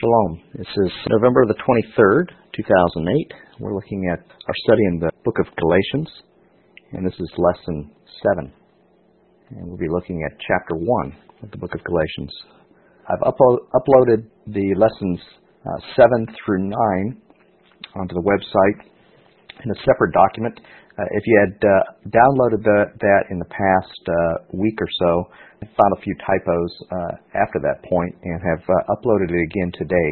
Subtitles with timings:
[0.00, 0.42] Shalom.
[0.52, 3.32] This is November the 23rd, 2008.
[3.60, 6.10] We're looking at our study in the book of Galatians,
[6.92, 7.90] and this is lesson
[8.36, 8.52] 7.
[9.56, 12.30] And we'll be looking at chapter 1 of the book of Galatians.
[13.08, 15.18] I've uplo- uploaded the lessons
[15.64, 17.22] uh, 7 through 9
[17.96, 18.84] onto the website
[19.64, 20.60] in a separate document.
[20.96, 25.28] Uh, if you had uh, downloaded the, that in the past uh, week or so,
[25.60, 29.72] I found a few typos uh, after that point and have uh, uploaded it again
[29.76, 30.08] today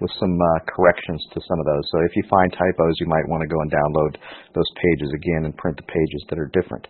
[0.00, 1.84] with some uh, corrections to some of those.
[1.88, 4.20] So if you find typos, you might want to go and download
[4.52, 6.84] those pages again and print the pages that are different.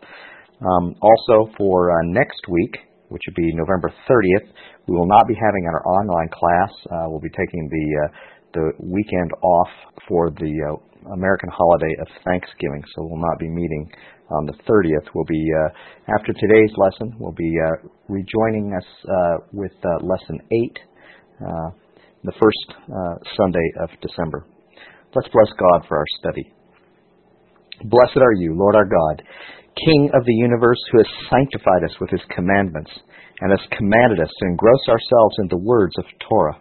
[0.58, 2.82] Um, also, for uh, next week,
[3.14, 4.50] which would be November 30th,
[4.90, 6.72] we will not be having our online class.
[6.90, 8.08] Uh, we'll be taking the uh,
[8.54, 9.68] the weekend off
[10.08, 10.78] for the
[11.12, 13.90] American holiday of Thanksgiving, so we'll not be meeting
[14.30, 15.06] on the 30th.
[15.14, 15.68] We'll be, uh,
[16.18, 20.78] after today's lesson, we'll be uh, rejoining us uh, with uh, lesson 8,
[21.40, 21.70] uh,
[22.24, 24.46] the first uh, Sunday of December.
[25.14, 26.52] Let's bless God for our study.
[27.84, 29.22] Blessed are you, Lord our God,
[29.76, 32.90] King of the universe, who has sanctified us with his commandments
[33.40, 36.58] and has commanded us to engross ourselves in the words of Torah.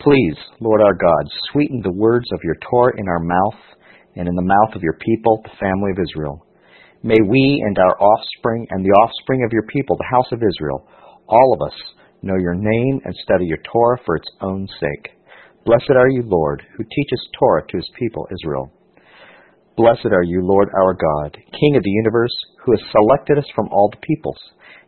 [0.00, 3.60] Please, Lord our God, sweeten the words of your Torah in our mouth
[4.16, 6.44] and in the mouth of your people, the family of Israel.
[7.02, 10.88] May we and our offspring and the offspring of your people, the house of Israel,
[11.28, 11.78] all of us,
[12.22, 15.12] know your name and study your Torah for its own sake.
[15.64, 18.72] Blessed are you, Lord, who teaches Torah to his people, Israel.
[19.76, 23.68] Blessed are you, Lord our God, King of the universe, who has selected us from
[23.70, 24.38] all the peoples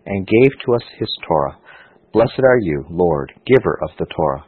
[0.06, 1.58] and gave to us his Torah.
[2.12, 4.44] Blessed are you, Lord, giver of the Torah.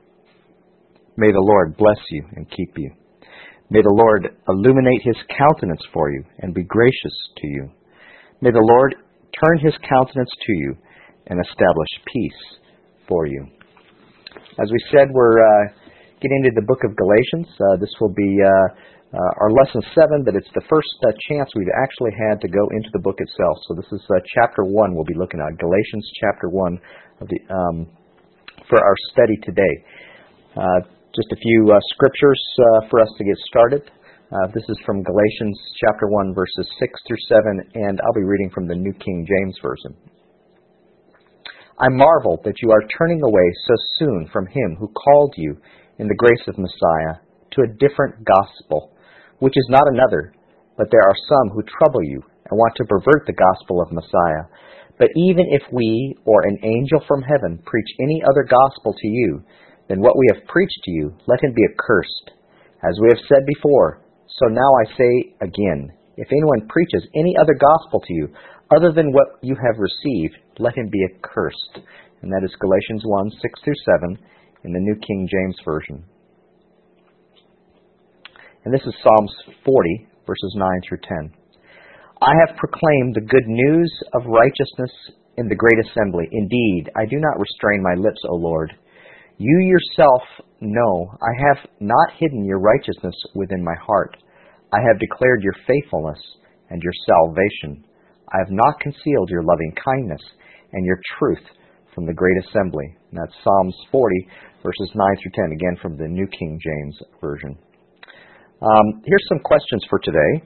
[1.16, 2.92] May the Lord bless you and keep you.
[3.70, 7.70] May the Lord illuminate his countenance for you and be gracious to you.
[8.42, 8.96] May the Lord
[9.38, 10.74] turn his countenance to you
[11.28, 12.42] and establish peace
[13.06, 13.46] for you.
[14.58, 15.70] As we said, we're uh,
[16.18, 17.46] getting into the book of Galatians.
[17.54, 18.66] Uh, this will be uh,
[19.10, 22.66] uh our lesson seven, but it's the first uh, chance we've actually had to go
[22.74, 23.54] into the book itself.
[23.70, 26.78] So this is uh, chapter one we'll be looking at, Galatians chapter one
[27.22, 27.86] of the, um,
[28.66, 29.74] for our study today.
[31.10, 33.82] Just a few uh, scriptures uh, for us to get started.
[33.82, 38.48] Uh, this is from Galatians chapter 1, verses 6 through 7, and I'll be reading
[38.54, 39.98] from the New King James Version.
[41.82, 45.58] I marvel that you are turning away so soon from him who called you
[45.98, 47.18] in the grace of Messiah
[47.58, 48.94] to a different gospel,
[49.40, 50.32] which is not another,
[50.78, 54.46] but there are some who trouble you and want to pervert the gospel of Messiah.
[54.96, 59.42] But even if we or an angel from heaven preach any other gospel to you,
[59.90, 62.30] then what we have preached to you, let him be accursed.
[62.86, 64.00] As we have said before,
[64.38, 68.28] so now I say again, if anyone preaches any other gospel to you,
[68.70, 71.82] other than what you have received, let him be accursed.
[72.22, 74.18] And that is Galatians 1 6 through 7
[74.62, 76.04] in the New King James Version.
[78.64, 79.34] And this is Psalms
[79.64, 81.34] 40, verses 9 through 10.
[82.22, 84.92] I have proclaimed the good news of righteousness
[85.36, 86.28] in the great assembly.
[86.30, 88.70] Indeed, I do not restrain my lips, O Lord.
[89.40, 90.20] You yourself
[90.60, 94.14] know I have not hidden your righteousness within my heart.
[94.70, 96.20] I have declared your faithfulness
[96.68, 97.82] and your salvation.
[98.34, 100.20] I have not concealed your loving kindness
[100.74, 101.40] and your truth
[101.94, 102.84] from the great assembly.
[103.10, 104.28] And that's Psalms 40,
[104.62, 107.56] verses 9 through 10, again from the New King James Version.
[108.60, 110.44] Um, here's some questions for today.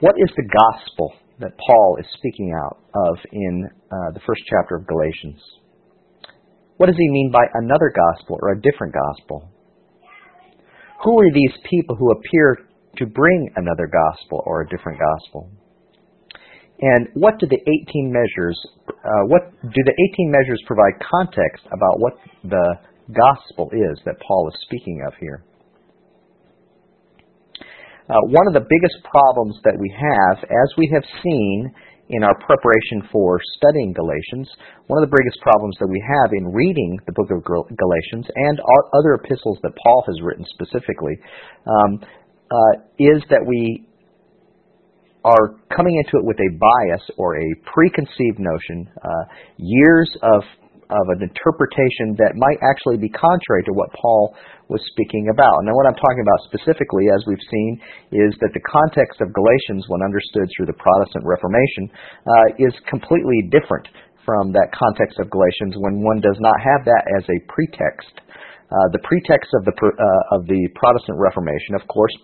[0.00, 4.74] What is the gospel that Paul is speaking out of in uh, the first chapter
[4.74, 5.40] of Galatians?
[6.80, 9.52] What does he mean by another gospel or a different gospel?
[11.04, 12.56] Who are these people who appear
[12.96, 15.50] to bring another gospel or a different gospel?
[16.80, 18.58] And what do the 18 measures,
[18.88, 22.14] uh, what do the 18 measures provide context about what
[22.44, 22.76] the
[23.12, 25.44] gospel is that Paul is speaking of here?
[28.08, 31.74] Uh, one of the biggest problems that we have, as we have seen
[32.10, 34.48] in our preparation for studying Galatians,
[34.86, 38.60] one of the biggest problems that we have in reading the book of Galatians and
[38.94, 41.16] other epistles that Paul has written specifically
[41.66, 42.02] um,
[42.50, 43.86] uh, is that we
[45.24, 49.24] are coming into it with a bias or a preconceived notion, uh,
[49.58, 50.42] years of
[50.90, 54.34] of an interpretation that might actually be contrary to what Paul
[54.70, 55.62] was speaking about.
[55.66, 57.72] Now, what I'm talking about specifically, as we've seen,
[58.14, 63.50] is that the context of Galatians, when understood through the Protestant Reformation, uh, is completely
[63.50, 63.90] different
[64.22, 68.14] from that context of Galatians when one does not have that as a pretext.
[68.70, 72.14] Uh, the pretext of the uh, of the Protestant Reformation, of course,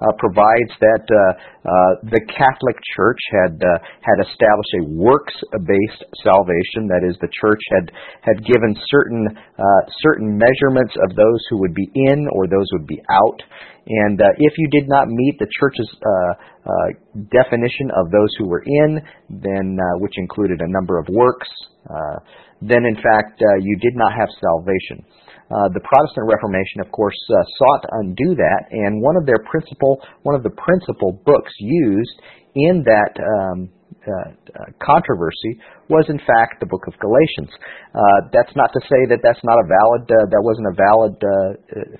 [0.00, 1.20] uh, provides that uh,
[1.60, 6.88] uh, the Catholic Church had uh, had established a works-based salvation.
[6.88, 7.92] That is, the Church had
[8.24, 12.86] had given certain uh, certain measurements of those who would be in or those would
[12.88, 13.40] be out.
[13.86, 16.32] And if you did not meet the church's uh,
[16.62, 16.88] uh,
[17.32, 21.48] definition of those who were in, then which included a number of works,
[21.88, 22.20] uh,
[22.60, 25.04] then in fact you did not have salvation.
[25.50, 27.16] The Protestant Reformation, of course,
[27.58, 32.16] sought to undo that, and one of their principal, one of the principal books used
[32.54, 33.70] in that um,
[34.00, 34.32] uh,
[34.80, 35.60] controversy
[35.92, 37.52] was in fact the book of Galatians.
[37.92, 41.14] Uh, that's not to say that that's not a valid, uh, that wasn't a valid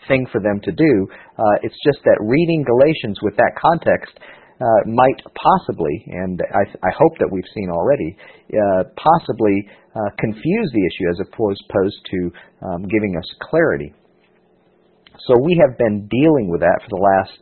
[0.08, 0.92] thing for them to do.
[1.62, 4.16] it's just that reading Galatians with that context
[4.60, 8.16] uh, might possibly, and I, I, hope that we've seen already,
[8.52, 9.66] uh, possibly
[9.96, 11.64] uh, confuse the issue as opposed
[12.12, 12.18] to
[12.68, 13.94] um, giving us clarity.
[15.26, 17.40] So we have been dealing with that for the last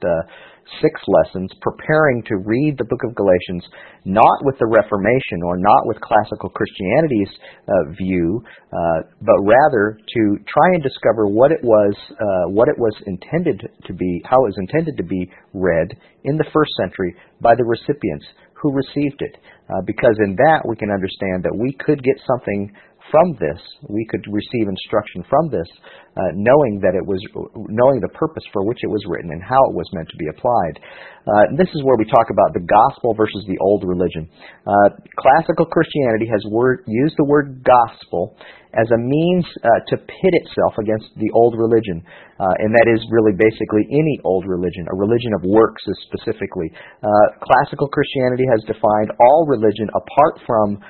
[0.80, 3.64] six lessons preparing to read the book of Galatians
[4.04, 7.32] not with the Reformation or not with classical Christianity's
[7.68, 8.42] uh, view,
[8.72, 13.60] uh, but rather to try and discover what it was, uh, what it was intended
[13.86, 15.88] to be, how it was intended to be read
[16.24, 18.24] in the first century by the recipients
[18.54, 19.36] who received it.
[19.68, 22.72] Uh, because in that we can understand that we could get something
[23.10, 25.68] from this, we could receive instruction from this,
[26.18, 27.22] uh, knowing that it was,
[27.54, 30.26] knowing the purpose for which it was written and how it was meant to be
[30.26, 30.74] applied.
[31.28, 34.26] Uh, this is where we talk about the gospel versus the old religion.
[34.66, 38.34] Uh, classical Christianity has word, used the word gospel
[38.74, 42.04] as a means uh, to pit itself against the old religion,
[42.36, 46.68] uh, and that is really basically any old religion, a religion of works specifically.
[47.00, 47.08] Uh,
[47.40, 50.80] classical Christianity has defined all religion apart from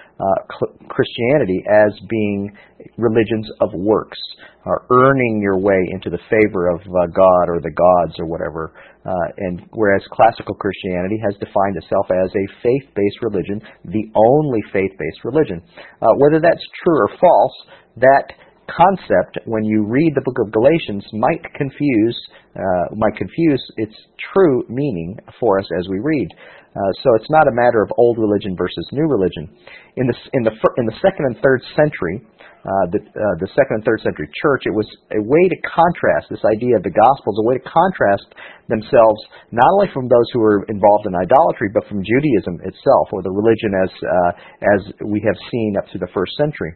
[0.58, 2.50] cl- Christianity as being
[2.98, 4.18] religions of works,
[4.68, 8.76] or earning your way into the favor of uh, God or the gods or whatever.
[9.00, 15.24] Uh, and whereas classical Christianity has defined itself as a faith-based religion, the only faith-based
[15.24, 15.64] religion.
[16.04, 17.56] Uh, whether that's true or false,
[17.96, 18.36] that
[18.68, 22.18] concept, when you read the book of Galatians, might confuse
[22.58, 23.94] uh, might confuse its
[24.34, 26.28] true meaning for us as we read.
[26.74, 29.48] Uh, so it's not a matter of old religion versus new religion.
[29.96, 32.26] In the in the in the second and third century,
[32.66, 36.26] uh, the uh, the second and third century church, it was a way to contrast
[36.30, 38.26] this idea of the gospel a way to contrast
[38.66, 39.20] themselves
[39.54, 43.30] not only from those who were involved in idolatry, but from Judaism itself, or the
[43.30, 44.32] religion as uh,
[44.74, 46.74] as we have seen up to the first century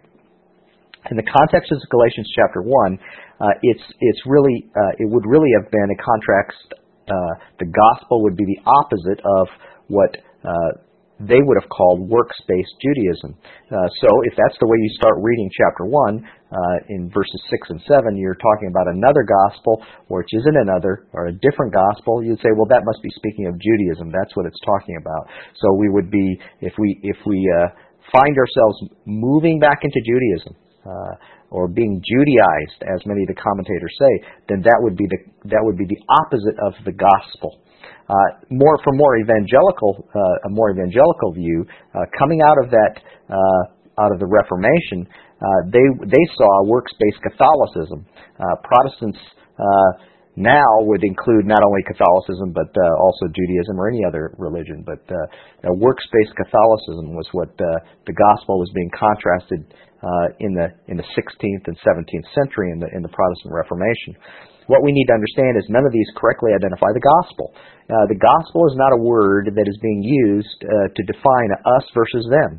[1.11, 2.99] in the context of Galatians chapter one,
[3.41, 6.67] uh, it's it's really uh, it would really have been a contrast.
[7.11, 9.49] Uh, the gospel would be the opposite of
[9.89, 10.15] what
[11.23, 13.39] they would have called works-based Judaism.
[13.71, 17.71] Uh, so, if that's the way you start reading chapter one uh, in verses six
[17.71, 22.23] and seven, you're talking about another gospel, which isn't another or a different gospel.
[22.23, 24.11] You'd say, well, that must be speaking of Judaism.
[24.11, 25.31] That's what it's talking about.
[25.63, 27.39] So, we would be if we if we
[28.13, 28.77] find ourselves
[29.07, 31.15] moving back into Judaism uh,
[31.51, 34.13] or being Judaized, as many of the commentators say,
[34.49, 35.19] then that would be the
[35.49, 37.62] that would be the opposite of the gospel.
[38.09, 38.15] Uh,
[38.51, 41.65] more for more evangelical uh, a more evangelical view,
[41.95, 42.95] uh, coming out of that
[43.31, 48.07] uh, out of the Reformation, uh, they they saw works-based Catholicism.
[48.65, 49.19] Protestants
[50.37, 54.85] now would include not only Catholicism but uh, also Judaism or any other religion.
[54.85, 57.69] But uh, works-based Catholicism was what uh,
[58.07, 59.61] the gospel was being contrasted
[60.03, 64.17] uh, in the in the 16th and 17th century in the in the Protestant Reformation.
[64.71, 67.53] What we need to understand is none of these correctly identify the gospel.
[67.93, 71.85] Uh, the gospel is not a word that is being used uh, to define us
[71.93, 72.57] versus them.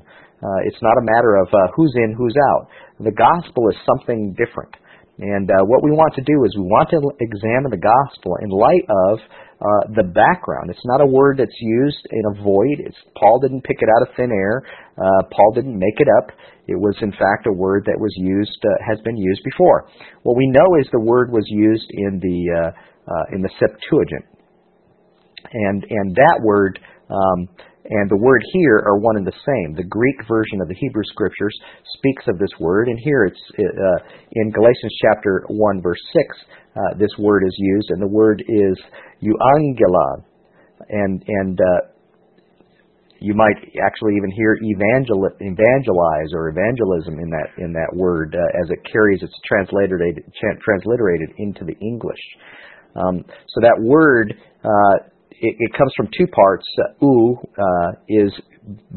[0.69, 2.69] it's not a matter of who's in, who's out.
[3.01, 4.77] The gospel is something different.
[5.19, 8.49] And uh, what we want to do is we want to examine the gospel in
[8.49, 9.21] light of
[9.61, 10.73] uh, the background.
[10.73, 12.81] It's not a word that's used in a void.
[12.81, 14.65] It's, Paul didn't pick it out of thin air.
[14.97, 16.33] Uh, Paul didn't make it up.
[16.65, 19.85] It was, in fact, a word that was used, uh, has been used before.
[20.23, 22.71] What we know is the word was used in the uh,
[23.03, 24.23] uh, in the Septuagint,
[25.51, 26.79] and and that word.
[27.09, 27.49] Um,
[27.85, 29.75] and the word here are one and the same.
[29.75, 31.53] The Greek version of the Hebrew Scriptures
[31.97, 33.99] speaks of this word, and here it's uh,
[34.31, 36.37] in Galatians chapter 1, verse 6,
[36.75, 38.77] uh, this word is used, and the word is
[39.21, 40.23] euangelon.
[40.89, 41.91] And, and uh,
[43.19, 48.63] you might actually even hear evangel, evangelize or evangelism in that, in that word uh,
[48.63, 50.23] as it carries its transliterated,
[50.63, 52.19] transliterated into the English.
[52.95, 54.33] Um, so that word
[54.63, 56.65] uh, it, it comes from two parts.
[56.79, 58.31] Uh, u uh, is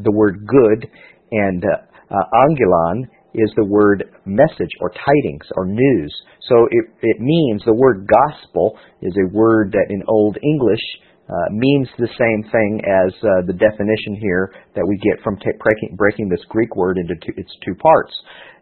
[0.03, 0.89] the word good,
[1.31, 3.03] and uh, angelon
[3.33, 6.13] is the word message or tidings or news.
[6.49, 10.81] So it, it means the word gospel is a word that in Old English
[11.29, 15.51] uh, means the same thing as uh, the definition here that we get from t-
[15.59, 18.13] breaking, breaking this Greek word into two, its two parts.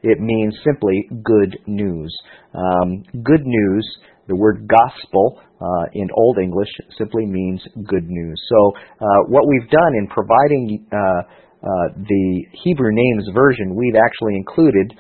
[0.02, 2.12] It means simply good news.
[2.56, 8.42] Um, good news, the word gospel uh, in Old English simply means good news.
[8.50, 14.36] So uh, what we've done in providing uh, uh, the Hebrew names version, we've actually
[14.36, 14.94] included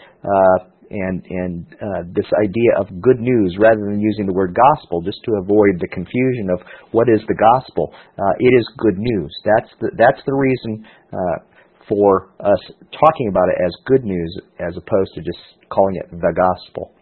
[0.91, 5.19] and and uh, this idea of good news rather than using the word gospel just
[5.25, 6.59] to avoid the confusion of
[6.91, 7.93] what is the gospel.
[8.17, 9.31] Uh, it is good news.
[9.45, 11.37] That's the that's the reason uh,
[11.89, 15.39] for us talking about it as good news as opposed to just
[15.69, 16.94] calling it the gospel.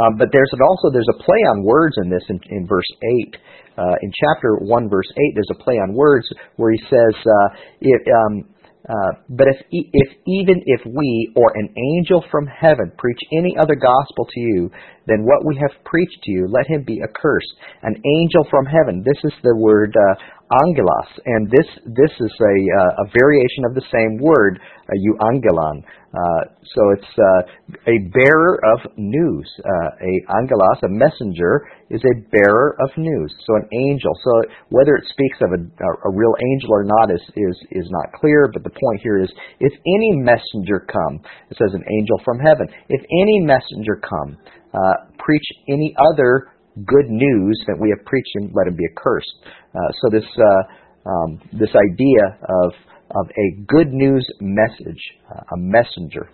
[0.00, 2.88] Um, but there's also there's a play on words in this in, in verse
[3.20, 3.36] eight.
[3.76, 6.26] Uh, in chapter one, verse eight, there's a play on words
[6.56, 7.48] where he says, uh,
[7.80, 8.44] it, um,
[8.88, 13.74] uh, but if, if even if we or an angel from heaven preach any other
[13.74, 14.70] gospel to you
[15.06, 17.52] than what we have preached to you, let him be accursed.
[17.82, 19.04] An angel from heaven.
[19.04, 20.14] This is the word uh,
[20.50, 25.82] angelos, and this this is a uh, a variation of the same word, uh, euangelon.
[26.10, 26.42] Uh,
[26.74, 27.42] so it's uh,
[27.86, 29.46] a bearer of news.
[29.62, 33.30] Uh, a angelos, a messenger, is a bearer of news.
[33.46, 34.10] So an angel.
[34.24, 38.10] So whether it speaks of a, a real angel or not is, is is not
[38.18, 38.50] clear.
[38.52, 39.30] But the point here is,
[39.60, 42.66] if any messenger come, it says an angel from heaven.
[42.88, 44.36] If any messenger come,
[44.74, 46.50] uh, preach any other
[46.86, 49.34] good news that we have preached him, let him be accursed.
[49.74, 50.62] Uh, so this uh,
[51.08, 52.72] um, this idea of
[53.10, 56.30] of a good news message, uh, a messenger.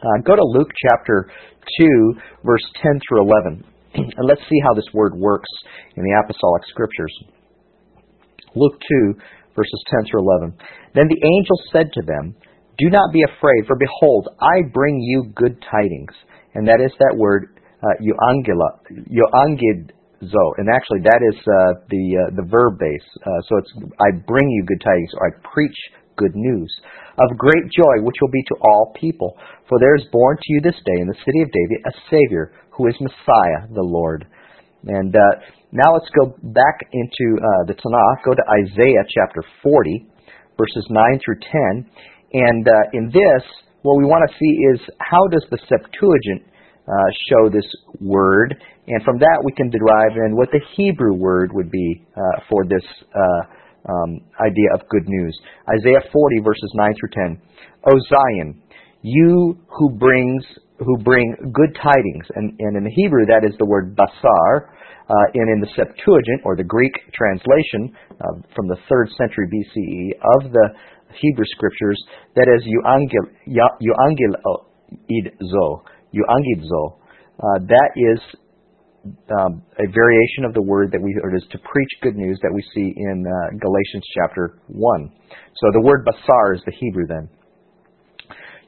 [0.00, 1.30] Uh, go to Luke chapter
[1.78, 2.14] two,
[2.44, 3.64] verse ten through eleven,
[3.94, 5.50] and let's see how this word works
[5.96, 7.12] in the apostolic scriptures.
[8.54, 9.14] Luke two,
[9.56, 10.56] verses ten through eleven.
[10.94, 12.34] Then the angel said to them,
[12.78, 16.14] "Do not be afraid, for behold, I bring you good tidings."
[16.54, 22.44] And that is that word uh, euangidzo, and actually that is uh, the uh, the
[22.48, 23.08] verb base.
[23.24, 25.76] Uh, so it's I bring you good tidings, or I preach
[26.16, 26.70] good news
[27.18, 29.36] of great joy, which will be to all people.
[29.68, 32.52] For there is born to you this day in the city of David a Savior,
[32.70, 34.26] who is Messiah, the Lord.
[34.84, 35.20] And uh,
[35.72, 38.24] now let's go back into uh, the Tanakh.
[38.24, 40.06] Go to Isaiah chapter 40,
[40.56, 41.40] verses 9 through
[41.84, 41.90] 10.
[42.32, 43.44] And in this,
[43.82, 46.44] what we want to see is how does the Septuagint
[46.90, 47.66] uh, show this
[48.00, 48.56] word,
[48.88, 52.64] and from that we can derive in what the Hebrew word would be uh, for
[52.64, 52.82] this
[53.14, 53.42] uh,
[53.88, 55.38] um, idea of good news.
[55.78, 57.42] Isaiah 40 verses 9 through 10.
[57.86, 58.60] O Zion,
[59.02, 60.44] you who brings
[60.80, 64.72] who bring good tidings, and, and in the Hebrew that is the word basar,
[65.10, 70.16] uh, and in the Septuagint or the Greek translation uh, from the third century BCE
[70.40, 70.66] of the
[71.20, 72.00] Hebrew scriptures,
[72.34, 74.32] that is euangel, euangel
[75.10, 75.82] idzo,
[76.14, 76.98] euangidzo.
[77.40, 78.20] Uh, that is
[79.32, 82.92] um, a variation of the word that we to preach good news that we see
[82.94, 85.12] in uh, Galatians chapter 1.
[85.56, 87.28] So the word basar is the Hebrew then.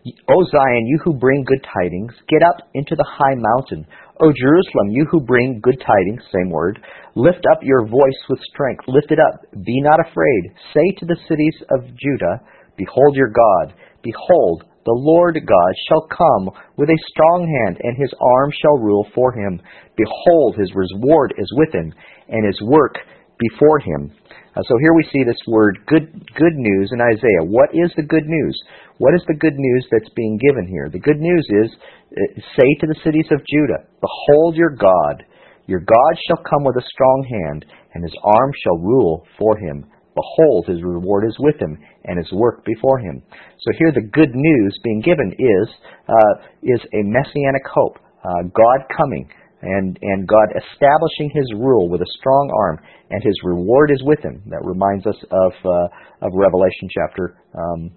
[0.05, 3.87] O Zion, you who bring good tidings, get up into the high mountain.
[4.21, 6.81] O Jerusalem, you who bring good tidings, same word,
[7.15, 8.83] lift up your voice with strength.
[8.89, 9.47] Lift it up.
[9.53, 10.43] Be not afraid.
[10.75, 12.43] Say to the cities of Judah,
[12.77, 13.75] Behold your God.
[14.03, 19.07] Behold, the Lord God shall come with a strong hand, and his arm shall rule
[19.15, 19.63] for him.
[19.97, 21.95] Behold, his reward is with him,
[22.29, 22.99] and his work
[23.39, 24.11] before him.
[24.55, 27.47] Uh, so here we see this word good good news in Isaiah.
[27.47, 28.57] What is the good news?
[28.99, 30.91] What is the good news that's being given here?
[30.93, 31.71] The good news is
[32.13, 35.25] uh, say to the cities of Judah, Behold your God.
[35.67, 39.87] Your God shall come with a strong hand, and his arm shall rule for him.
[40.15, 43.23] Behold, his reward is with him, and his work before him.
[43.61, 45.69] So here the good news being given is
[46.09, 49.29] uh, is a messianic hope, uh, God coming
[49.63, 52.79] and and God establishing His rule with a strong arm,
[53.11, 54.43] and His reward is with Him.
[54.47, 57.39] That reminds us of uh, of Revelation chapter.
[57.55, 57.91] Um,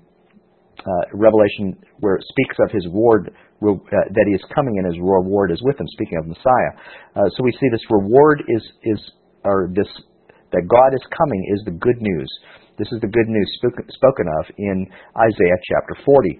[0.85, 5.01] uh, Revelation, where it speaks of his reward, uh, that he is coming and his
[5.01, 5.87] reward is with him.
[5.87, 6.71] Speaking of Messiah,
[7.15, 8.99] uh, so we see this reward is is
[9.45, 9.87] or this
[10.55, 12.31] that God is coming is the good news.
[12.79, 13.47] This is the good news
[13.91, 14.87] spoken of in
[15.19, 16.39] Isaiah chapter 40.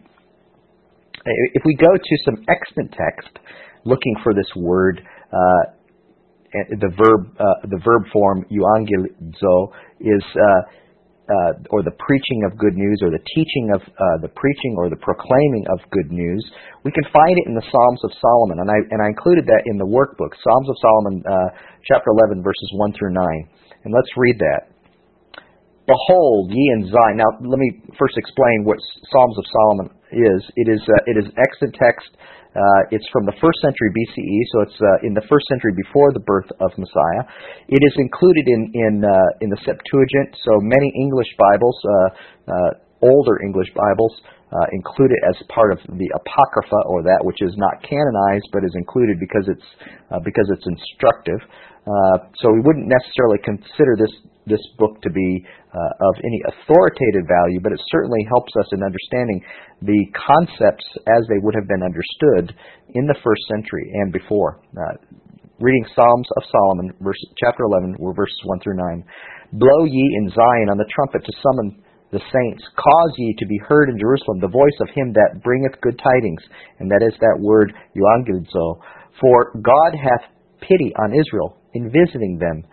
[1.56, 3.40] If we go to some extant text
[3.84, 5.64] looking for this word, uh,
[6.80, 9.56] the verb uh, the verb form euangelizo
[10.00, 10.62] is uh,
[11.26, 14.88] uh, or the preaching of good news or the teaching of uh, the preaching or
[14.94, 16.40] the proclaiming of good news.
[16.86, 19.64] We can find it in the Psalms of Solomon, and I and I included that
[19.66, 21.50] in the workbook, Psalms of Solomon, uh,
[21.90, 23.65] chapter 11, verses 1 through 9.
[23.86, 24.74] And let's read that.
[25.86, 27.22] Behold, ye in Zion.
[27.22, 28.82] Now, let me first explain what
[29.13, 30.42] Psalms of Solomon is.
[30.58, 32.10] It is uh, it is extant text
[32.56, 36.15] Uh, it's from the first century BCE, so it's uh, in the first century before
[36.15, 37.27] the birth of Messiah.
[37.68, 41.92] It is included in in uh, in the Septuagint, so many English Bibles, uh,
[42.48, 42.72] uh,
[43.04, 44.13] older English Bibles,
[44.72, 48.72] include it as part of the apocrypha or that which is not canonized but is
[48.80, 49.70] included because it's
[50.24, 51.44] because it's instructive.
[51.86, 54.13] Uh, so we wouldn't necessarily consider this
[54.46, 55.42] this book to be
[55.74, 59.42] uh, of any authoritative value, but it certainly helps us in understanding
[59.82, 60.86] the concepts
[61.18, 62.54] as they would have been understood
[62.94, 64.62] in the first century and before.
[64.77, 65.01] Uh,
[65.60, 69.04] reading Psalms of Solomon, verse, chapter 11, were verses 1 through 9.
[69.58, 72.63] Blow ye in Zion on the trumpet to summon the saints.
[72.77, 76.44] Cause ye to be heard in Jerusalem the voice of him that bringeth good tidings,
[76.80, 78.80] and that is that word euangelizo.
[79.20, 80.30] For God hath
[80.62, 82.63] pity on Israel in visiting them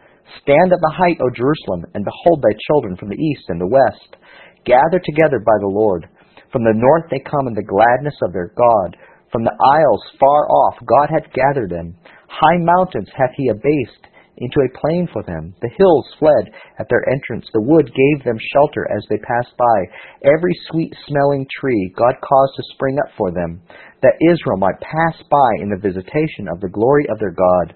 [0.40, 3.68] Stand at the height, O Jerusalem, and behold thy children from the east and the
[3.68, 4.16] west,
[4.64, 6.08] gathered together by the Lord.
[6.50, 8.96] From the north they come in the gladness of their God.
[9.30, 11.96] From the isles far off God hath gathered them.
[12.28, 15.54] High mountains hath he abased into a plain for them.
[15.60, 17.44] The hills fled at their entrance.
[17.52, 19.78] The wood gave them shelter as they passed by.
[20.24, 23.60] Every sweet smelling tree God caused to spring up for them,
[24.02, 27.74] that Israel might pass by in the visitation of the glory of their God.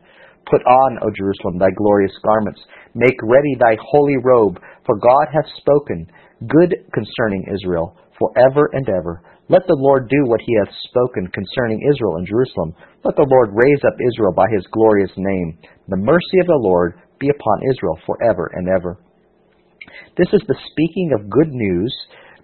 [0.50, 2.60] Put on, O Jerusalem, thy glorious garments.
[2.94, 6.06] Make ready thy holy robe, for God hath spoken
[6.46, 9.22] good concerning Israel for ever and ever.
[9.48, 12.74] Let the Lord do what he hath spoken concerning Israel and Jerusalem.
[13.04, 15.58] Let the Lord raise up Israel by his glorious name.
[15.88, 18.98] The mercy of the Lord be upon Israel for ever and ever.
[20.18, 21.94] This is the speaking of good news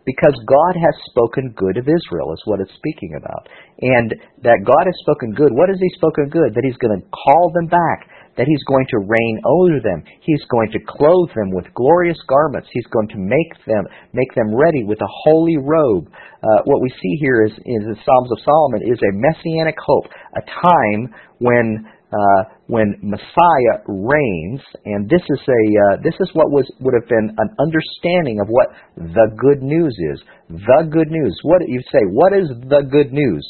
[0.04, 3.48] because God has spoken good of Israel, is what it's speaking about.
[3.80, 6.54] And that God has spoken good, what has He spoken good?
[6.54, 10.42] That He's going to call them back, that He's going to reign over them, He's
[10.50, 14.82] going to clothe them with glorious garments, He's going to make them make them ready
[14.82, 16.10] with a holy robe.
[16.42, 20.10] Uh, what we see here is, is the Psalms of Solomon is a messianic hope,
[20.34, 26.52] a time when uh, when Messiah reigns, and this is a uh, this is what
[26.52, 30.20] was would have been an understanding of what the good news is.
[30.48, 31.32] The good news.
[31.42, 32.04] What you say?
[32.12, 33.44] What is the good news?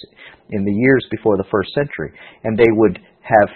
[0.51, 2.13] In the years before the first century,
[2.45, 3.49] and they would have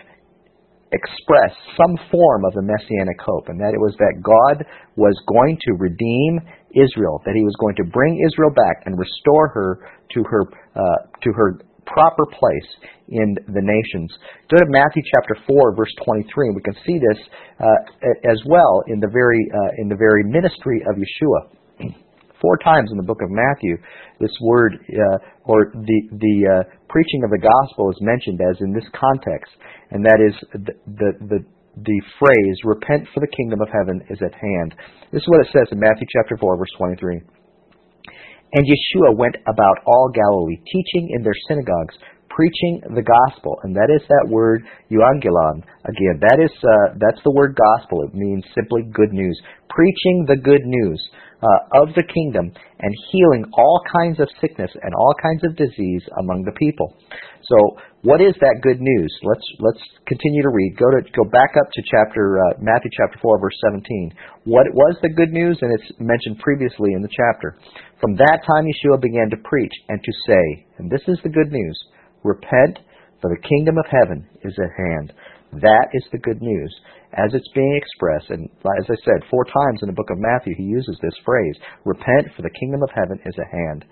[0.93, 4.65] expressed some form of the messianic hope, and that it was that God
[4.97, 6.41] was going to redeem
[6.73, 9.71] Israel, that He was going to bring Israel back and restore her
[10.15, 10.43] to her
[10.75, 12.71] uh, to her proper place
[13.09, 14.11] in the nations.
[14.51, 17.21] Go to Matthew chapter 4, verse 23, and we can see this
[17.61, 21.95] uh, as well in the very uh, in the very ministry of Yeshua.
[22.43, 23.79] Four times in the book of Matthew,
[24.21, 28.75] this word uh, or the the uh, preaching of the gospel is mentioned as in
[28.75, 29.53] this context,
[29.91, 31.41] and that is the, the the
[31.77, 34.75] the phrase "repent, for the kingdom of heaven is at hand."
[35.13, 37.36] This is what it says in Matthew chapter four, verse twenty-three.
[38.53, 41.95] And Yeshua went about all Galilee, teaching in their synagogues,
[42.31, 45.65] preaching the gospel, and that is that word euangelon.
[45.85, 48.03] Again, that is uh, that's the word gospel.
[48.03, 49.41] It means simply good news.
[49.71, 51.01] Preaching the good news
[51.43, 56.03] uh, of the kingdom and healing all kinds of sickness and all kinds of disease
[56.19, 56.97] among the people.
[57.45, 57.57] So,
[58.03, 59.11] what is that good news?
[59.23, 60.77] Let's let's continue to read.
[60.79, 64.15] Go to go back up to chapter uh, Matthew chapter four verse seventeen.
[64.45, 65.59] What was the good news?
[65.61, 67.59] And it's mentioned previously in the chapter.
[68.01, 71.51] From that time, Yeshua began to preach and to say, and this is the good
[71.51, 71.77] news
[72.27, 72.79] Repent,
[73.21, 75.13] for the kingdom of heaven is at hand.
[75.63, 76.73] That is the good news.
[77.17, 80.53] As it's being expressed, and as I said, four times in the book of Matthew,
[80.57, 83.85] he uses this phrase Repent, for the kingdom of heaven is at hand.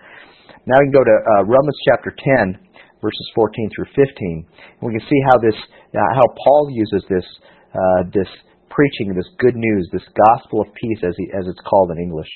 [0.67, 2.59] Now we can go to uh, Romans chapter 10,
[3.01, 4.45] verses 14 through 15.
[4.81, 7.29] And we can see how this, uh, how Paul uses this,
[7.73, 8.29] uh, this
[8.69, 12.29] preaching, this good news, this gospel of peace, as, he, as it's called in English.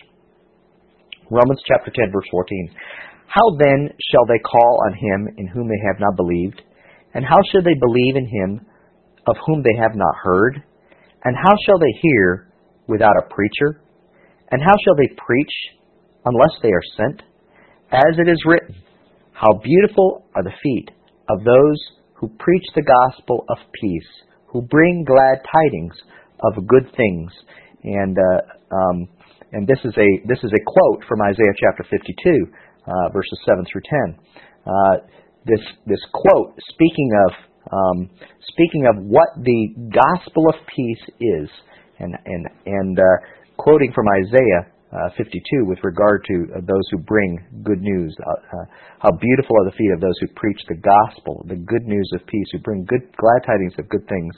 [1.28, 2.70] Romans chapter 10, verse 14.
[3.28, 6.62] How then shall they call on him in whom they have not believed?
[7.12, 8.64] And how shall they believe in him
[9.28, 10.62] of whom they have not heard?
[11.24, 12.48] And how shall they hear
[12.86, 13.80] without a preacher?
[14.50, 15.54] And how shall they preach
[16.24, 17.22] unless they are sent?
[17.92, 18.74] As it is written,
[19.32, 20.90] How beautiful are the feet
[21.28, 21.78] of those
[22.14, 24.10] who preach the gospel of peace,
[24.46, 25.94] who bring glad tidings
[26.40, 27.30] of good things.
[27.84, 29.08] And uh, um,
[29.52, 32.46] and this is a this is a quote from Isaiah chapter 52
[32.88, 34.18] uh, verses 7 through 10.
[34.66, 34.72] Uh,
[35.46, 37.32] this, this quote, speaking of,
[37.72, 38.10] um,
[38.48, 41.48] speaking of what the gospel of peace is,
[41.98, 43.02] and, and, and uh,
[43.56, 48.14] quoting from Isaiah uh, 52 with regard to uh, those who bring good news.
[48.24, 48.64] Uh,
[49.00, 52.24] how beautiful are the feet of those who preach the gospel, the good news of
[52.26, 54.34] peace, who bring good glad tidings of good things.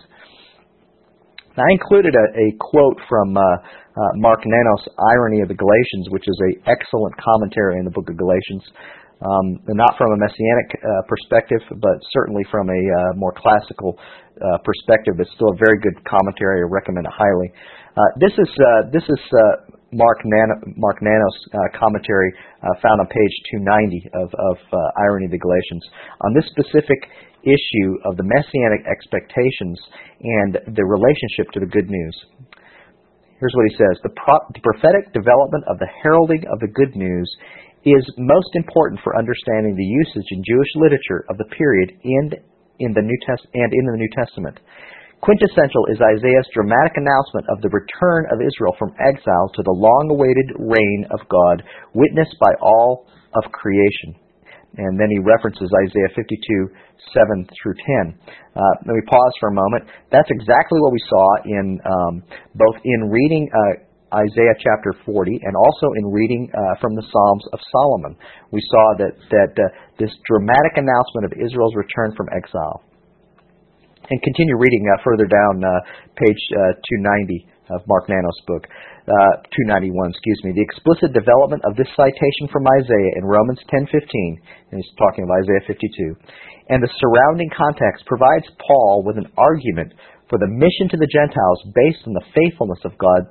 [1.56, 6.24] I included a, a quote from uh, uh, Mark Nanos' Irony of the Galatians, which
[6.26, 8.62] is an excellent commentary in the book of Galatians.
[9.20, 13.96] Um, not from a messianic uh, perspective, but certainly from a uh, more classical
[14.40, 15.20] uh, perspective.
[15.20, 16.64] It's still a very good commentary.
[16.64, 17.52] I recommend it highly.
[17.92, 20.24] Uh, this is uh, this is uh, Mark
[20.76, 21.36] Mark Nanos
[21.76, 22.32] commentary
[22.80, 24.56] found on page 290 of, of
[24.96, 25.84] Irony of the Galatians
[26.22, 27.10] on this specific
[27.42, 29.76] issue of the messianic expectations
[30.20, 32.16] and the relationship to the good news.
[33.40, 36.92] Here's what he says the, pro- the prophetic development of the heralding of the good
[36.94, 37.28] news
[37.84, 42.24] is most important for understanding the usage in Jewish literature of the period in,
[42.78, 44.60] in the New Test- and in the New Testament.
[45.20, 50.08] Quintessential is Isaiah's dramatic announcement of the return of Israel from exile to the long
[50.08, 51.60] awaited reign of God,
[51.92, 53.04] witnessed by all
[53.36, 54.16] of creation.
[54.76, 56.72] And then he references Isaiah 52,
[57.12, 58.16] 7 through 10.
[58.56, 59.84] Uh, let me pause for a moment.
[60.12, 62.22] That's exactly what we saw in um,
[62.54, 67.44] both in reading uh, Isaiah chapter 40 and also in reading uh, from the Psalms
[67.52, 68.18] of Solomon.
[68.50, 69.66] We saw that, that uh,
[69.98, 72.82] this dramatic announcement of Israel's return from exile.
[74.10, 75.70] And continue reading uh, further down uh,
[76.18, 78.66] page uh, 290 of Mark Nanos' book,
[79.06, 79.34] uh,
[79.70, 80.50] 291, excuse me.
[80.50, 85.30] The explicit development of this citation from Isaiah in Romans 10:15, and he's talking of
[85.30, 86.18] Isaiah 52,
[86.74, 89.94] and the surrounding context provides Paul with an argument
[90.26, 93.22] for the mission to the Gentiles based on the faithfulness of God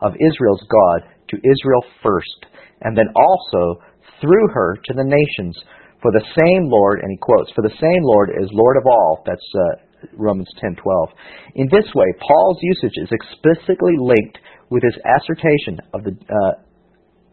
[0.00, 2.46] of Israel's God to Israel first,
[2.82, 3.82] and then also
[4.20, 5.56] through her to the nations.
[6.00, 9.22] For the same Lord, and he quotes, for the same Lord is Lord of all.
[9.26, 11.08] That's uh, Romans 10:12.
[11.56, 14.38] In this way, Paul's usage is explicitly linked
[14.70, 16.62] with his assertion of the uh,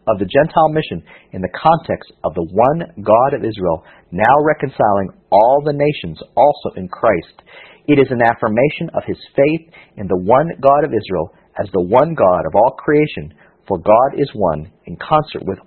[0.08, 1.02] of the Gentile mission
[1.34, 6.78] in the context of the one God of Israel, now reconciling all the nations also
[6.78, 7.42] in Christ.
[7.88, 11.82] It is an affirmation of his faith in the one God of Israel as the
[11.82, 13.34] one God of all creation,
[13.68, 15.60] for God is one, in concert with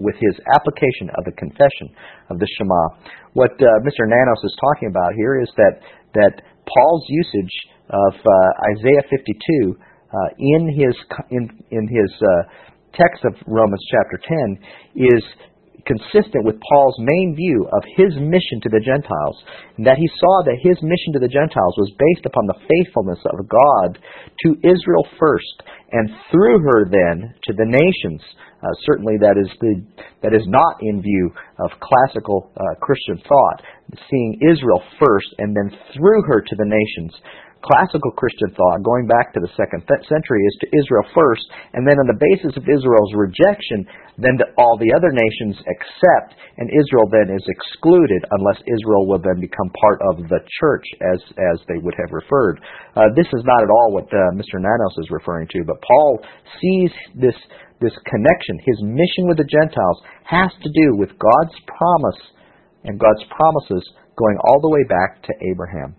[0.00, 1.94] with his application of the confession
[2.28, 3.14] of the Shema.
[3.32, 4.04] What uh, Mr.
[4.10, 5.74] Nanos is talking about here is that
[6.14, 7.54] that Paul's usage
[7.90, 10.94] of uh, Isaiah 52 uh, in his
[11.30, 12.42] in in his uh,
[12.94, 14.18] text of Romans chapter
[14.96, 15.22] 10 is
[15.86, 19.36] consistent with Paul's main view of his mission to the Gentiles,
[19.76, 23.20] and that he saw that his mission to the Gentiles was based upon the faithfulness
[23.24, 23.98] of God
[24.44, 28.20] to Israel first, and through her then to the nations.
[28.64, 29.84] Uh, certainly, that is the
[30.22, 33.60] that is not in view of classical uh, Christian thought,
[34.08, 37.12] seeing Israel first and then through her to the nations
[37.64, 41.96] classical Christian thought, going back to the second century, is to Israel first, and then
[41.96, 43.88] on the basis of Israel's rejection,
[44.20, 49.40] then all the other nations accept, and Israel then is excluded unless Israel will then
[49.40, 51.20] become part of the church as
[51.52, 52.60] as they would have referred.
[52.94, 54.60] Uh, this is not at all what uh, Mr.
[54.60, 56.20] Nanos is referring to, but Paul
[56.60, 57.36] sees this
[57.80, 58.60] this connection.
[58.62, 62.20] His mission with the Gentiles has to do with God's promise
[62.84, 63.82] and God's promises
[64.16, 65.96] going all the way back to Abraham.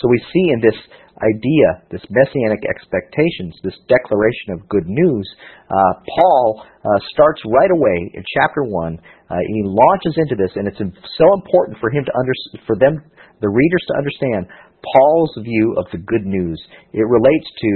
[0.00, 0.78] So we see in this
[1.20, 5.26] idea, this messianic expectations, this declaration of good news,
[5.70, 8.98] uh, Paul uh, starts right away in chapter one.
[9.30, 12.32] Uh, he launches into this, and it's so important for him to under,
[12.66, 12.98] for them,
[13.40, 14.46] the readers, to understand
[14.82, 16.58] Paul's view of the good news.
[16.92, 17.70] It relates to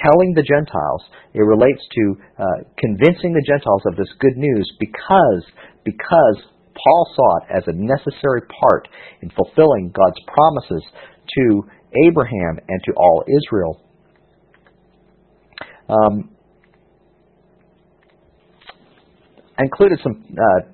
[0.00, 1.02] telling the Gentiles.
[1.34, 2.04] It relates to
[2.38, 5.44] uh, convincing the Gentiles of this good news because
[5.84, 6.36] because
[6.72, 8.88] Paul saw it as a necessary part
[9.22, 10.84] in fulfilling God's promises
[11.36, 11.62] to
[12.06, 13.82] Abraham and to all Israel.
[15.88, 16.30] Um,
[19.58, 20.70] I included some uh,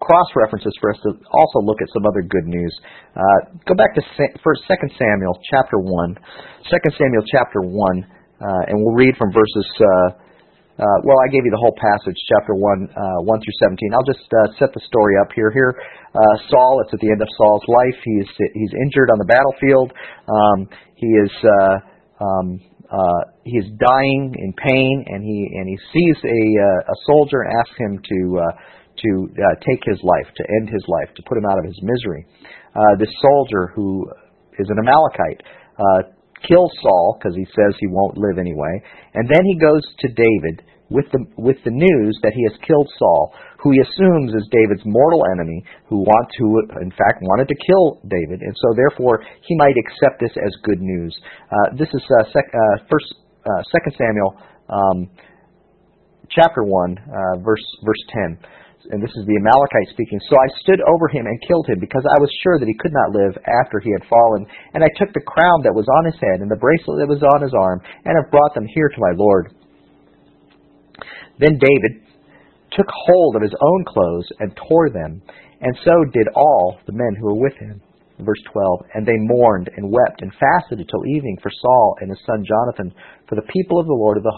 [0.00, 2.72] cross references for us to also look at some other good news.
[3.16, 4.02] Uh, go back to
[4.44, 6.16] first, Second Samuel chapter one.
[6.70, 8.04] Second Samuel chapter one,
[8.40, 9.66] uh, and we'll read from verses
[10.78, 12.62] uh, well, I gave you the whole passage, chapter 1,
[12.94, 13.90] uh, 1 through 17.
[13.90, 15.50] I'll just uh, set the story up here.
[15.50, 15.74] Here,
[16.14, 17.98] uh, Saul, it's at the end of Saul's life.
[18.06, 19.90] He's, he's injured on the battlefield.
[20.30, 21.76] Um, he is, uh,
[22.22, 26.42] um, uh, he is dying in pain, and he, and he sees a,
[26.86, 28.18] a soldier and asks him to,
[29.02, 29.08] to
[29.66, 32.22] take his life, to end his life, to put him out of his misery.
[33.02, 34.06] This soldier, who
[34.62, 35.42] is an Amalekite,
[36.46, 38.74] kills Saul because he says he won't live anyway.
[39.14, 42.88] And then he goes to David with the, with the news that he has killed
[42.98, 46.48] Saul, who he assumes is David's mortal enemy, who wants, who
[46.80, 50.80] in fact wanted to kill David, and so therefore he might accept this as good
[50.80, 51.12] news.
[51.50, 53.08] Uh, this is uh, sec, uh, first,
[53.44, 54.32] uh, Second Samuel,
[54.70, 55.10] um,
[56.30, 58.38] chapter one, uh, verse verse ten
[58.90, 60.20] and this is the Amalekite speaking.
[60.30, 62.94] So I stood over him and killed him, because I was sure that he could
[62.94, 64.46] not live after he had fallen.
[64.74, 67.22] And I took the crown that was on his head and the bracelet that was
[67.22, 69.50] on his arm, and have brought them here to my Lord.
[71.38, 72.06] Then David
[72.74, 75.22] took hold of his own clothes and tore them,
[75.60, 77.82] and so did all the men who were with him.
[78.18, 82.18] Verse 12, and they mourned and wept and fasted until evening for Saul and his
[82.26, 82.92] son Jonathan,
[83.28, 84.34] for the people of the Lord of the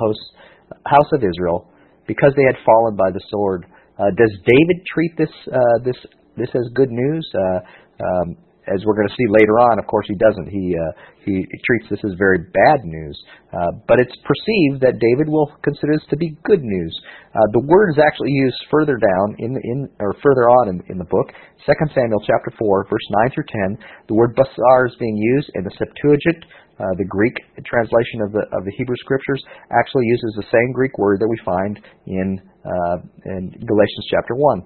[0.85, 1.67] house of Israel,
[2.07, 3.65] because they had fallen by the sword.
[4.01, 5.97] Uh, does David treat this uh, this
[6.37, 7.29] this as good news?
[7.37, 7.61] Uh,
[8.01, 8.37] um,
[8.69, 10.49] as we're going to see later on, of course, he doesn't.
[10.49, 10.93] He uh,
[11.25, 13.17] he treats this as very bad news,
[13.53, 16.95] uh, but it's perceived that David will consider this to be good news.
[17.35, 20.99] Uh, the word is actually used further down in in or further on in, in
[20.99, 21.33] the book,
[21.67, 23.77] Second Samuel chapter four, verse nine through ten.
[24.09, 26.45] The word basar is being used in the Septuagint.
[26.81, 30.97] Uh, the Greek translation of the of the Hebrew Scriptures actually uses the same Greek
[30.97, 34.65] word that we find in uh, in Galatians chapter one.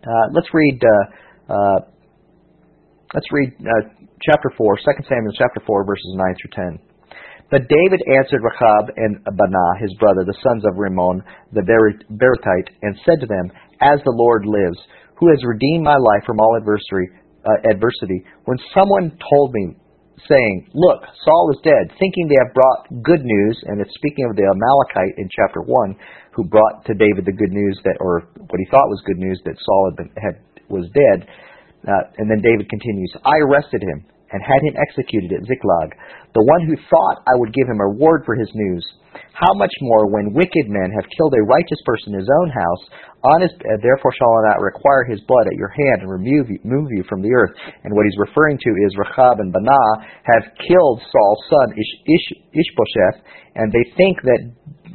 [0.00, 0.80] Uh, let's read.
[3.14, 3.88] Let's read uh,
[4.20, 6.78] chapter 4, 2 Samuel chapter 4, verses 9 through 10.
[7.50, 12.98] But David answered Rechab and Baanah, his brother, the sons of Rimmon, the Beerothite, and
[13.06, 14.78] said to them, As the Lord lives,
[15.16, 17.14] who has redeemed my life from all adversity,
[17.46, 19.76] uh, adversity, when someone told me,
[20.24, 24.36] saying, Look, Saul is dead, thinking they have brought good news, and it's speaking of
[24.36, 25.96] the Amalekite in chapter 1,
[26.32, 29.40] who brought to David the good news that, or what he thought was good news
[29.44, 30.34] that Saul had, been, had
[30.68, 31.28] was dead.
[31.86, 35.94] Uh, and then David continues, I arrested him and had him executed at Ziklag,
[36.36, 38.84] the one who thought I would give him a reward for his news.
[39.32, 42.82] How much more when wicked men have killed a righteous person in his own house,
[43.24, 47.04] uh, therefore shall I not require his blood at your hand and remove you, you
[47.08, 47.56] from the earth.
[47.84, 49.92] And what he's referring to is Rechab and Baanah
[50.28, 53.18] have killed Saul's son Ish, Ish, Ishbosheth,
[53.56, 54.40] and they think that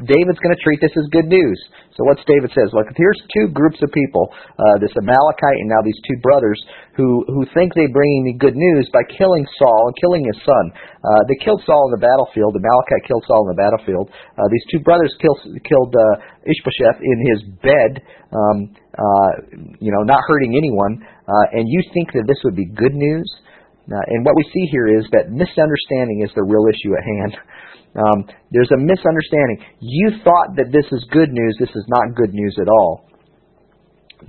[0.06, 1.58] David's going to treat this as good news.
[1.94, 2.72] So what's David says?
[2.74, 6.58] Look, here's two groups of people, uh, this Amalekite and now these two brothers,
[6.96, 10.66] who who think they're bringing me good news by killing Saul and killing his son.
[10.74, 12.52] Uh, they killed Saul on the battlefield.
[12.52, 14.12] The Amalekite killed Saul on the battlefield.
[14.36, 17.92] Uh, these two brothers killed killed uh, Ishbosheth in his bed,
[18.36, 19.32] um, uh,
[19.80, 21.00] you know, not hurting anyone.
[21.24, 23.24] Uh, and you think that this would be good news?
[23.88, 27.34] Uh, and what we see here is that misunderstanding is the real issue at hand.
[27.92, 29.68] Um, there's a misunderstanding.
[29.82, 31.58] You thought that this is good news.
[31.60, 33.04] This is not good news at all.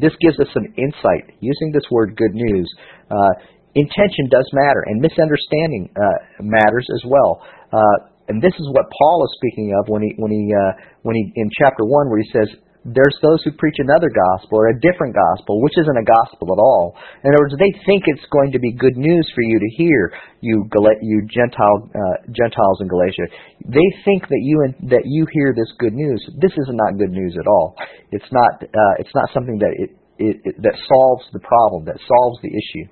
[0.01, 1.39] This gives us some insight.
[1.39, 2.67] Using this word good news,
[3.09, 3.33] uh,
[3.75, 7.43] intention does matter, and misunderstanding uh, matters as well.
[7.73, 11.17] Uh, and this is what Paul is speaking of when he when he uh, when
[11.17, 12.49] he in chapter one where he says
[12.85, 16.59] there's those who preach another gospel or a different gospel, which isn't a gospel at
[16.59, 16.99] all.
[17.23, 20.13] In other words, they think it's going to be good news for you to hear,
[20.41, 20.67] you
[21.01, 23.31] you Gentile uh, Gentiles in Galatia.
[23.67, 26.19] They think that you that you hear this good news.
[26.43, 27.77] This is not good news at all.
[28.11, 31.99] It's not uh, it's not something that it, it, it that solves the problem, that
[32.03, 32.87] solves the issue.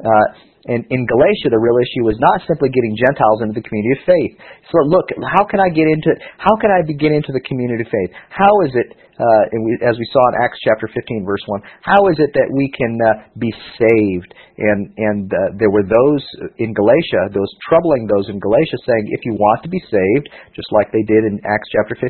[0.00, 0.26] Uh,
[0.66, 4.02] and in Galatia, the real issue was not simply getting Gentiles into the community of
[4.02, 4.32] faith.
[4.74, 6.10] So look, how can I get into
[6.42, 8.10] how can I begin into the community of faith?
[8.34, 9.44] How is it, uh,
[9.86, 12.98] as we saw in Acts chapter 15, verse 1, how is it that we can
[12.98, 14.34] uh, be saved?
[14.56, 16.24] And and uh, there were those
[16.56, 20.72] in Galatia, those troubling those in Galatia, saying, if you want to be saved, just
[20.72, 22.08] like they did in Acts chapter 15,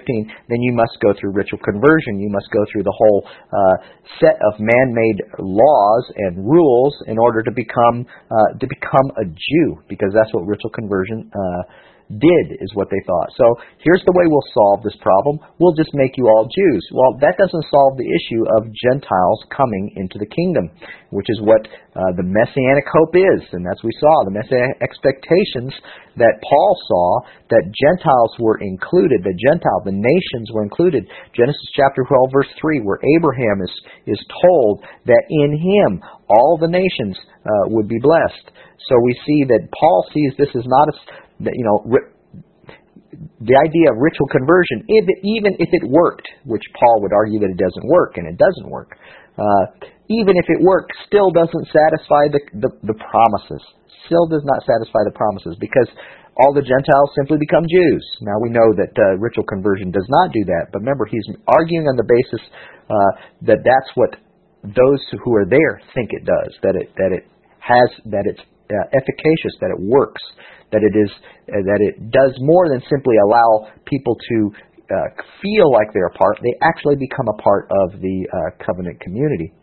[0.49, 2.23] then you must go through ritual conversion.
[2.23, 3.77] You must go through the whole uh,
[4.23, 9.83] set of man-made laws and rules in order to become uh, to become a Jew,
[9.89, 11.63] because that's what ritual conversion uh,
[12.11, 13.31] did, is what they thought.
[13.35, 15.39] So here's the way we'll solve this problem.
[15.59, 16.85] We'll just make you all Jews.
[16.95, 20.71] Well, that doesn't solve the issue of Gentiles coming into the kingdom,
[21.11, 23.41] which is what uh, the messianic hope is.
[23.57, 25.73] And as we saw, the messianic expectations
[26.21, 27.09] that Paul saw
[27.57, 31.09] that Gentiles were included, the Gentile, the nations were included.
[31.33, 33.73] Genesis chapter 12, verse 3, where Abraham is,
[34.05, 38.53] is told that in him all the nations uh, would be blessed.
[38.93, 40.95] So we see that Paul sees this as not a,
[41.49, 41.81] you know,
[43.41, 47.41] the idea of ritual conversion, if it, even if it worked, which Paul would argue
[47.41, 48.93] that it doesn't work, and it doesn't work,
[49.39, 49.65] uh,
[50.09, 53.63] even if it works, still doesn't satisfy the, the, the promises.
[54.07, 55.91] Still does not satisfy the promises because
[56.39, 58.05] all the Gentiles simply become Jews.
[58.21, 61.89] Now we know that uh, ritual conversion does not do that, but remember he's arguing
[61.89, 62.43] on the basis
[62.87, 63.11] uh,
[63.49, 64.21] that that's what
[64.63, 66.51] those who are there think it does.
[66.63, 67.25] That it that it
[67.59, 70.23] has that it's uh, efficacious, that it works,
[70.73, 71.11] that it is
[71.49, 74.39] uh, that it does more than simply allow people to
[74.93, 75.09] uh,
[75.41, 76.37] feel like they're a part.
[76.45, 79.56] They actually become a part of the uh, covenant community.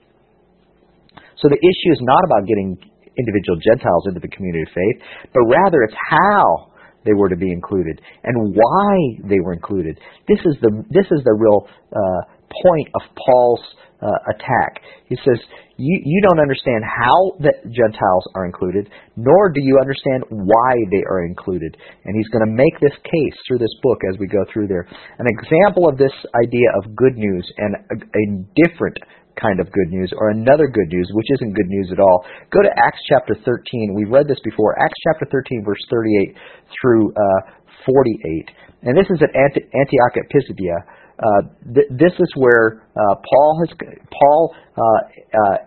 [1.44, 2.80] So the issue is not about getting
[3.20, 4.98] individual Gentiles into the community of faith,
[5.36, 6.72] but rather it's how
[7.06, 8.92] they were to be included and why
[9.28, 10.00] they were included.
[10.28, 13.64] This is the this is the real uh, point of Paul's
[14.04, 14.84] uh, attack.
[15.08, 15.40] He says,
[15.78, 21.04] you, you don't understand how the Gentiles are included, nor do you understand why they
[21.10, 21.76] are included.
[22.06, 24.86] And he's going to make this case through this book as we go through there.
[25.20, 28.24] An example of this idea of good news and a, a
[28.60, 28.98] different
[29.40, 32.26] kind of good news or another good news, which isn't good news at all.
[32.52, 33.96] Go to Acts chapter 13.
[33.96, 34.78] We've read this before.
[34.80, 36.36] Acts chapter 13, verse 38
[36.82, 37.40] through uh,
[37.86, 38.50] 48.
[38.84, 40.78] And this is at Antioch at Pisidia.
[41.14, 41.42] Uh,
[41.74, 43.70] th- this is where uh, Paul has
[44.12, 45.58] Paul uh, uh,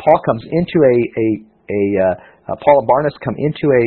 [0.00, 1.28] Paul comes into a a,
[1.70, 3.84] a uh, Paul and Barnabas come into a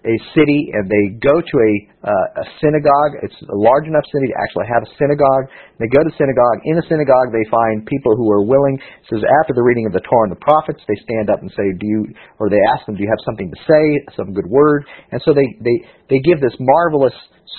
[0.00, 1.72] a city and they go to a,
[2.08, 3.20] uh, a synagogue.
[3.20, 5.50] It's a large enough city to actually have a synagogue.
[5.76, 6.64] They go to synagogue.
[6.64, 8.80] In the synagogue, they find people who are willing.
[8.80, 11.50] It says after the reading of the Torah and the prophets, they stand up and
[11.52, 12.00] say, "Do you?"
[12.40, 13.84] Or they ask them, "Do you have something to say?
[14.16, 15.76] Some good word?" And so they they
[16.08, 17.16] they give this marvelous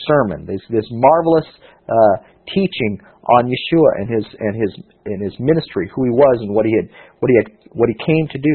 [0.10, 1.46] sermon, this this marvelous
[1.86, 2.16] uh,
[2.50, 2.98] teaching
[3.38, 4.72] on Yeshua and his and his
[5.06, 6.90] and his ministry, who he was and what he had
[7.20, 8.54] what he had what he came to do.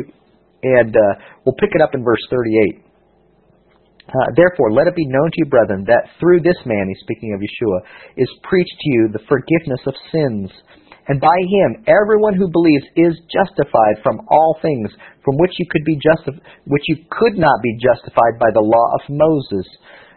[0.64, 1.12] And uh,
[1.44, 2.85] we'll pick it up in verse 38.
[4.06, 7.34] Uh, therefore, let it be known to you, brethren, that through this man, he's speaking
[7.34, 7.82] of Yeshua,
[8.16, 10.50] is preached to you the forgiveness of sins.
[11.08, 14.90] And by him, everyone who believes is justified from all things
[15.26, 18.86] from which you could be justified, which you could not be justified by the law
[18.94, 19.66] of Moses.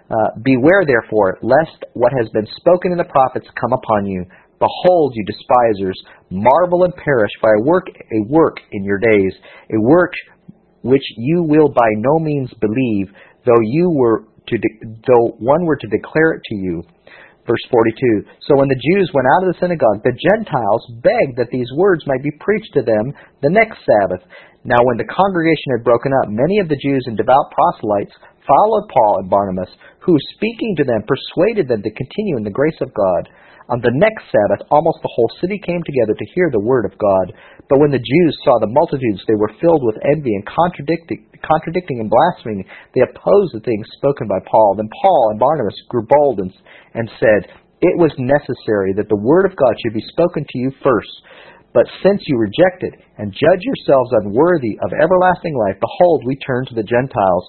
[0.09, 4.25] Uh, beware, therefore, lest what has been spoken in the prophets come upon you.
[4.57, 5.97] Behold, you despisers,
[6.29, 9.33] marvel and perish by a work, a work in your days,
[9.71, 10.13] a work
[10.81, 13.13] which you will by no means believe,
[13.45, 16.83] though you were to de- though one were to declare it to you.
[17.47, 18.29] Verse 42.
[18.45, 22.05] So when the Jews went out of the synagogue, the Gentiles begged that these words
[22.05, 23.09] might be preached to them
[23.41, 24.21] the next Sabbath.
[24.61, 28.13] Now when the congregation had broken up, many of the Jews and devout proselytes
[28.45, 29.71] followed Paul and Barnabas,
[30.05, 33.29] who speaking to them persuaded them to continue in the grace of God.
[33.69, 36.97] On the next Sabbath, almost the whole city came together to hear the word of
[36.97, 37.37] God.
[37.69, 42.01] But when the Jews saw the multitudes, they were filled with envy and contradicting, contradicting
[42.01, 42.65] and blaspheming.
[42.97, 44.73] They opposed the things spoken by Paul.
[44.73, 46.49] Then Paul and Barnabas grew bold and,
[46.97, 47.53] and said,
[47.85, 51.13] It was necessary that the word of God should be spoken to you first.
[51.69, 56.65] But since you reject it and judge yourselves unworthy of everlasting life, behold, we turn
[56.65, 57.45] to the Gentiles.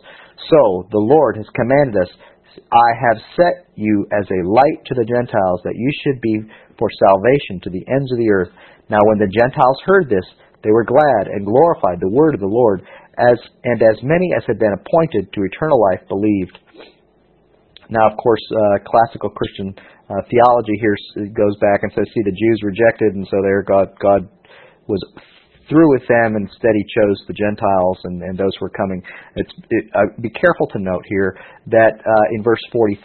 [0.52, 2.12] So the Lord has commanded us
[2.58, 6.42] I have set you as a light to the Gentiles, that you should be
[6.78, 8.50] for salvation to the ends of the earth.
[8.88, 10.24] Now, when the Gentiles heard this,
[10.62, 12.82] they were glad and glorified the word of the Lord,
[13.18, 16.58] as and as many as had been appointed to eternal life believed.
[17.88, 19.74] Now, of course, uh, classical Christian
[20.08, 20.96] uh, theology here
[21.34, 24.28] goes back and says, "See, the Jews rejected, and so there God God
[24.86, 25.02] was
[25.70, 29.00] through with them, instead he chose the Gentiles and, and those who were coming.
[29.36, 29.46] It,
[29.94, 32.98] uh, be careful to note here that uh, in verse 43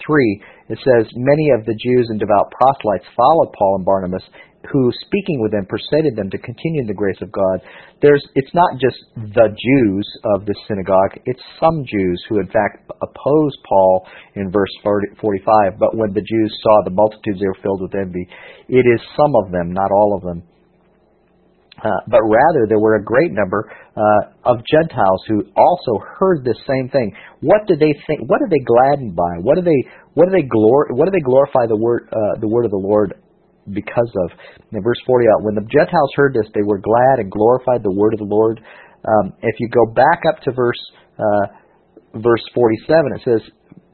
[0.67, 4.23] it says, Many of the Jews and devout proselytes followed Paul and Barnabas,
[4.71, 7.61] who, speaking with them, persuaded them to continue in the grace of God.
[8.01, 12.89] There's, it's not just the Jews of the synagogue, it's some Jews who, in fact,
[12.89, 15.77] opposed Paul in verse 40, 45.
[15.77, 18.27] But when the Jews saw the multitudes, they were filled with envy.
[18.67, 20.41] It is some of them, not all of them.
[21.75, 23.67] Uh, but rather there were a great number
[23.99, 27.11] uh, of Gentiles who also heard this same thing.
[27.41, 28.23] What did they think?
[28.31, 29.43] What are they gladdened by?
[29.43, 29.83] What do they
[30.15, 32.79] what do they glor- What do they glorify the word uh, the word of the
[32.79, 33.19] Lord
[33.67, 34.31] because of?
[34.71, 37.91] In verse forty out, when the Gentiles heard this, they were glad and glorified the
[37.91, 38.63] word of the Lord.
[39.03, 40.79] Um, if you go back up to verse
[41.19, 41.45] uh,
[42.23, 43.43] verse forty seven, it says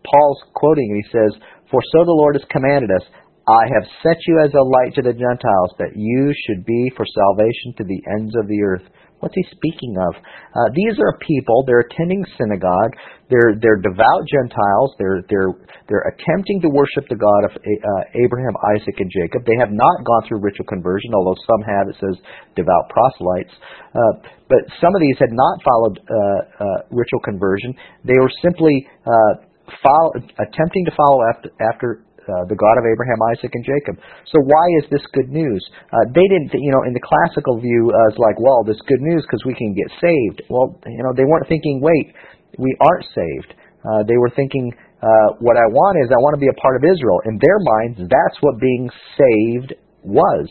[0.06, 1.34] Paul's quoting and he says,
[1.74, 3.10] "For so the Lord has commanded us."
[3.48, 7.06] I have set you as a light to the Gentiles, that you should be for
[7.06, 8.86] salvation to the ends of the earth.
[9.22, 10.18] What's he speaking of?
[10.18, 11.62] Uh, these are people.
[11.66, 12.94] They're attending synagogue.
[13.30, 14.98] They're they're devout Gentiles.
[14.98, 15.54] They're they're
[15.86, 19.46] they're attempting to worship the God of uh, Abraham, Isaac, and Jacob.
[19.46, 21.86] They have not gone through ritual conversion, although some have.
[21.94, 22.18] It says
[22.58, 23.54] devout proselytes.
[23.94, 27.78] Uh, but some of these had not followed uh, uh, ritual conversion.
[28.02, 29.46] They were simply uh,
[29.86, 31.90] follow, attempting to follow after, after
[32.30, 33.98] uh, the God of Abraham, Isaac, and Jacob.
[34.30, 35.62] So why is this good news?
[35.90, 39.02] Uh, they didn't, you know, in the classical view, uh, it's like, well, this good
[39.02, 40.46] news because we can get saved.
[40.50, 42.14] Well, you know, they weren't thinking, wait,
[42.58, 43.58] we aren't saved.
[43.82, 44.70] Uh, they were thinking,
[45.02, 47.26] uh, what I want is I want to be a part of Israel.
[47.26, 48.86] In their minds, that's what being
[49.18, 49.74] saved
[50.06, 50.46] was.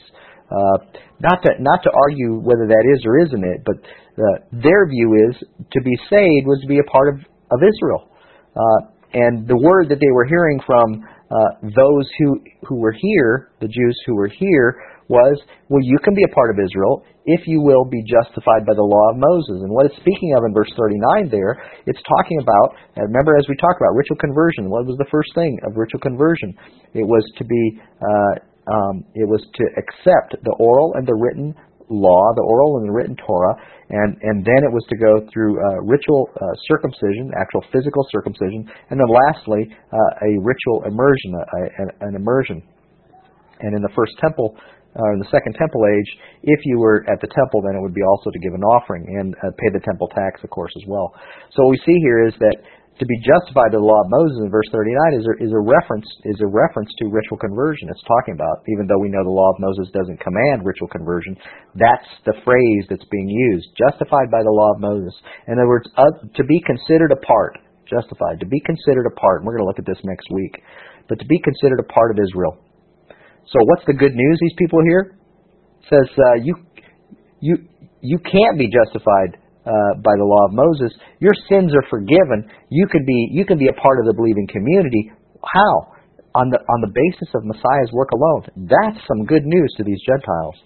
[0.50, 3.78] Uh, not to not to argue whether that is or isn't it, but
[4.18, 7.22] uh, their view is to be saved was to be a part of
[7.54, 8.10] of Israel.
[8.50, 13.50] Uh, and the word that they were hearing from uh, those who who were here,
[13.60, 15.34] the Jews who were here, was,
[15.68, 18.86] well, you can be a part of Israel if you will be justified by the
[18.86, 19.62] law of Moses.
[19.62, 23.58] And what it's speaking of in verse 39 there, it's talking about, remember as we
[23.58, 26.54] talked about ritual conversion, what was the first thing of ritual conversion?
[26.94, 27.62] It was to be
[28.00, 28.34] uh,
[28.70, 31.54] um, it was to accept the oral and the written
[31.90, 33.54] law, the oral and the written Torah,
[33.90, 38.70] and and then it was to go through uh, ritual uh, circumcision, actual physical circumcision,
[38.90, 42.62] and then lastly uh, a ritual immersion, a, a, an immersion.
[43.60, 44.56] And in the first temple,
[44.96, 46.10] uh, in the second temple age,
[46.42, 49.06] if you were at the temple, then it would be also to give an offering
[49.06, 51.14] and uh, pay the temple tax, of course, as well.
[51.54, 52.56] So what we see here is that
[53.00, 55.62] to be justified by the law of Moses in verse 39 is a, is a
[55.64, 57.88] reference is a reference to ritual conversion.
[57.88, 61.32] It's talking about even though we know the law of Moses doesn't command ritual conversion,
[61.80, 63.72] that's the phrase that's being used.
[63.72, 65.16] Justified by the law of Moses.
[65.48, 67.56] In other words, uh, to be considered a part,
[67.88, 69.40] justified, to be considered a part.
[69.40, 70.60] And we're going to look at this next week,
[71.08, 72.60] but to be considered a part of Israel.
[73.48, 74.36] So what's the good news?
[74.44, 75.16] These people here
[75.80, 76.52] it says uh, you
[77.40, 77.64] you
[78.04, 82.48] you can't be justified uh, by the law of Moses, your sins are forgiven.
[82.70, 85.12] You could be you can be a part of the believing community.
[85.44, 85.92] How?
[86.34, 88.68] On the on the basis of Messiah's work alone.
[88.70, 90.56] That's some good news to these Gentiles.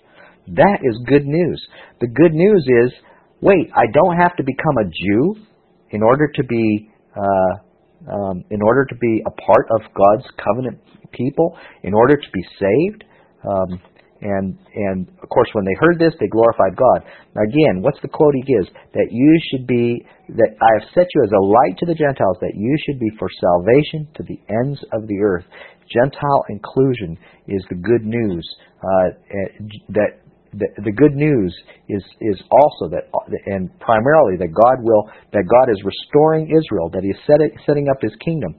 [0.54, 1.58] That is good news.
[2.00, 2.92] The good news is,
[3.40, 5.46] wait, I don't have to become a Jew
[5.90, 10.78] in order to be uh, um, in order to be a part of God's covenant
[11.12, 13.04] people, in order to be saved.
[13.42, 13.80] Um,
[14.20, 17.02] and and of course, when they heard this, they glorified God.
[17.34, 18.68] Now again, what's the quote he gives?
[18.94, 22.38] That you should be that I have set you as a light to the Gentiles,
[22.40, 25.44] that you should be for salvation to the ends of the earth.
[25.92, 28.44] Gentile inclusion is the good news.
[28.80, 29.16] Uh,
[29.90, 30.20] that
[30.54, 31.52] the, the good news
[31.88, 33.10] is is also that
[33.46, 37.88] and primarily that God will that God is restoring Israel, that He is set, setting
[37.90, 38.54] up His kingdom,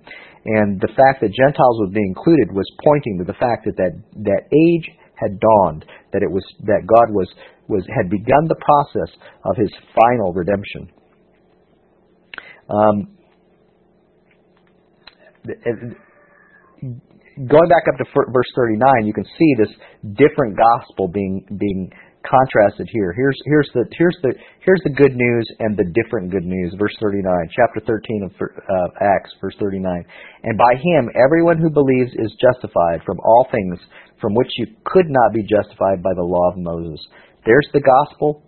[0.45, 3.93] and the fact that Gentiles would be included was pointing to the fact that that,
[4.29, 4.85] that age
[5.15, 7.27] had dawned, that it was that God was
[7.67, 10.89] was had begun the process of His final redemption.
[12.69, 13.15] Um,
[17.47, 19.69] going back up to verse 39, you can see this
[20.15, 21.91] different gospel being being
[22.25, 23.13] contrasted here.
[23.13, 24.33] Here's here's the here's the
[24.65, 26.75] here's the good news and the different good news.
[26.77, 27.23] Verse 39,
[27.55, 29.85] chapter 13 of uh, Acts, verse 39.
[30.43, 33.79] And by him everyone who believes is justified from all things
[34.19, 36.99] from which you could not be justified by the law of Moses.
[37.45, 38.41] There's the gospel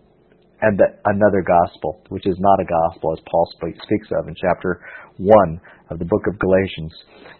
[0.61, 4.81] and the, another gospel, which is not a gospel, as Paul speaks of in chapter
[5.17, 5.61] 1
[5.91, 6.93] of the book of Galatians.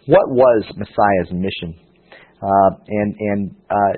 [0.06, 1.74] What was Messiah's mission?
[2.40, 3.92] Uh, and and uh,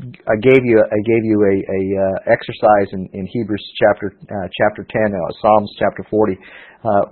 [0.00, 4.48] I gave you I gave you a, a uh, exercise in, in Hebrews chapter uh,
[4.58, 6.36] chapter ten, uh, Psalms chapter forty,
[6.82, 7.06] uh,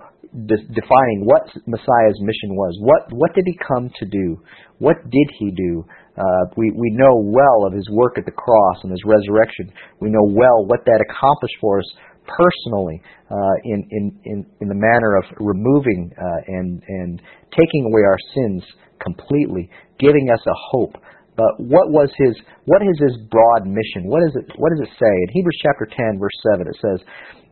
[0.46, 2.76] de- defining what Messiah's mission was.
[2.80, 4.42] What what did he come to do?
[4.78, 5.84] What did he do?
[6.18, 9.72] Uh, we we know well of his work at the cross and his resurrection.
[10.00, 11.86] We know well what that accomplished for us
[12.26, 16.10] personally uh, in, in in in the manner of removing
[16.48, 18.62] and and taking away our sins
[19.00, 20.96] completely, giving us a hope.
[21.36, 22.36] But what was his
[22.68, 24.04] what is his broad mission?
[24.04, 25.08] What is it what does it say?
[25.08, 27.00] In Hebrews chapter 10 verse 7 it says,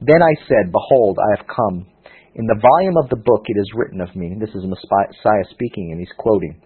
[0.05, 1.89] "Then I said, behold, I have come.
[2.37, 5.97] In the volume of the book it is written of me." This is Messiah speaking
[5.97, 6.61] and he's quoting,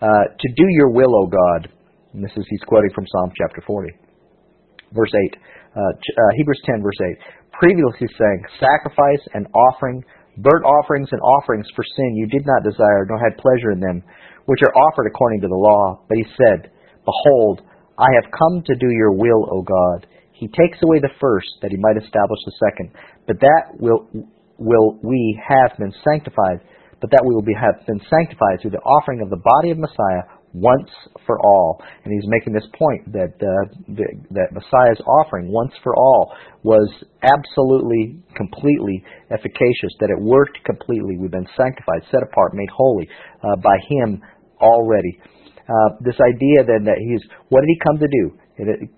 [0.00, 1.68] uh, "To do your will, O God."
[2.16, 3.92] And this is he's quoting from Psalm chapter 40.
[4.92, 5.36] Verse 8.
[5.76, 7.18] Uh, uh, Hebrews 10 verse 8.
[7.60, 10.02] Previously saying, "Sacrifice and offering
[10.38, 14.02] burnt offerings and offerings for sin you did not desire, nor had pleasure in them."
[14.46, 16.04] Which are offered according to the law.
[16.08, 16.70] But he said,
[17.04, 17.62] Behold,
[17.98, 20.06] I have come to do your will, O God.
[20.32, 22.90] He takes away the first, that he might establish the second.
[23.26, 24.08] But that will,
[24.58, 26.60] will we have been sanctified,
[27.00, 29.78] but that we will be, have been sanctified through the offering of the body of
[29.78, 30.90] Messiah once
[31.26, 31.82] for all.
[32.04, 36.32] And he's making this point that uh, the, that Messiah's offering once for all
[36.62, 36.88] was
[37.22, 39.92] absolutely, completely efficacious.
[40.00, 41.18] That it worked completely.
[41.18, 43.08] We've been sanctified, set apart, made holy
[43.42, 44.22] uh, by Him
[44.72, 45.20] already.
[45.68, 48.24] Uh, this idea then that He's what did He come to do?
[48.56, 48.90] It,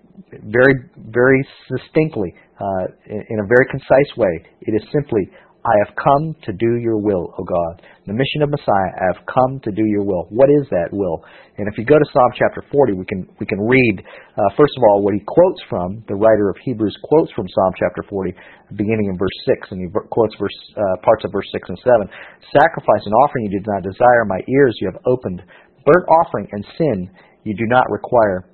[0.43, 5.29] very, very distinctly, uh, in, in a very concise way, it is simply
[5.67, 7.83] I have come to do your will, O God.
[8.07, 10.23] The mission of Messiah, I have come to do your will.
[10.31, 11.19] What is that will?
[11.59, 14.71] And if you go to Psalm chapter 40, we can, we can read, uh, first
[14.79, 18.31] of all, what he quotes from, the writer of Hebrews quotes from Psalm chapter 40,
[18.79, 22.15] beginning in verse 6, and he quotes verse, uh, parts of verse 6 and 7.
[22.55, 25.43] Sacrifice and offering you did not desire, my ears you have opened.
[25.83, 27.11] Burnt offering and sin
[27.43, 28.47] you do not require.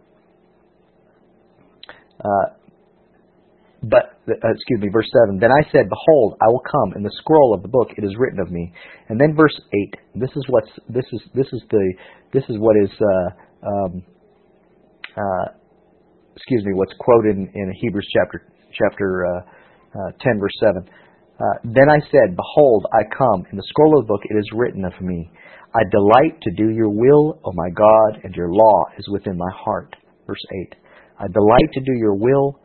[2.18, 2.58] Uh,
[3.84, 5.40] but uh, excuse me, verse seven.
[5.40, 6.96] Then I said, Behold, I will come.
[6.96, 8.72] In the scroll of the book it is written of me.
[9.10, 9.96] And then verse eight.
[10.16, 11.94] This is what's this is this is the
[12.34, 14.04] this is what is uh, um,
[15.18, 15.46] uh,
[16.36, 19.40] excuse me what's quoted in, in Hebrews chapter chapter uh,
[20.00, 20.88] uh, ten verse seven.
[21.40, 23.44] Uh, then I said, Behold, I come.
[23.52, 25.30] In the scroll of the book it is written of me.
[25.76, 29.50] I delight to do your will, O my God, and your law is within my
[29.52, 29.96] heart.
[30.28, 30.76] Verse 8.
[31.20, 32.60] I delight to do your will,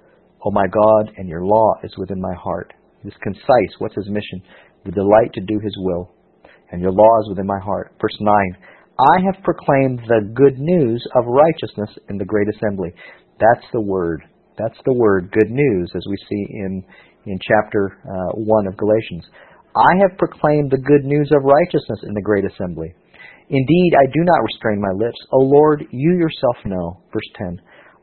[0.44, 2.72] O my God, and your law is within my heart.
[3.04, 3.72] It is concise.
[3.78, 4.42] What's his mission?
[4.84, 6.10] The delight to do his will,
[6.70, 7.92] and your law is within my heart.
[8.00, 8.56] Verse 9.
[8.98, 12.90] I have proclaimed the good news of righteousness in the great assembly.
[13.38, 14.22] That's the word.
[14.58, 16.84] That's the word, good news, as we see in,
[17.26, 19.24] in chapter uh, 1 of Galatians.
[19.76, 22.92] I have proclaimed the good news of righteousness in the great assembly.
[23.50, 25.18] Indeed, I do not restrain my lips.
[25.32, 27.00] O Lord, you yourself know.
[27.12, 27.60] Verse 10.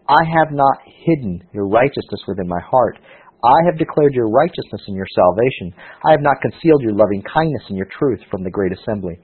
[0.08, 2.99] I have not hidden your righteousness within my heart.
[3.43, 5.74] I have declared your righteousness and your salvation.
[6.06, 9.20] I have not concealed your loving kindness and your truth from the great assembly.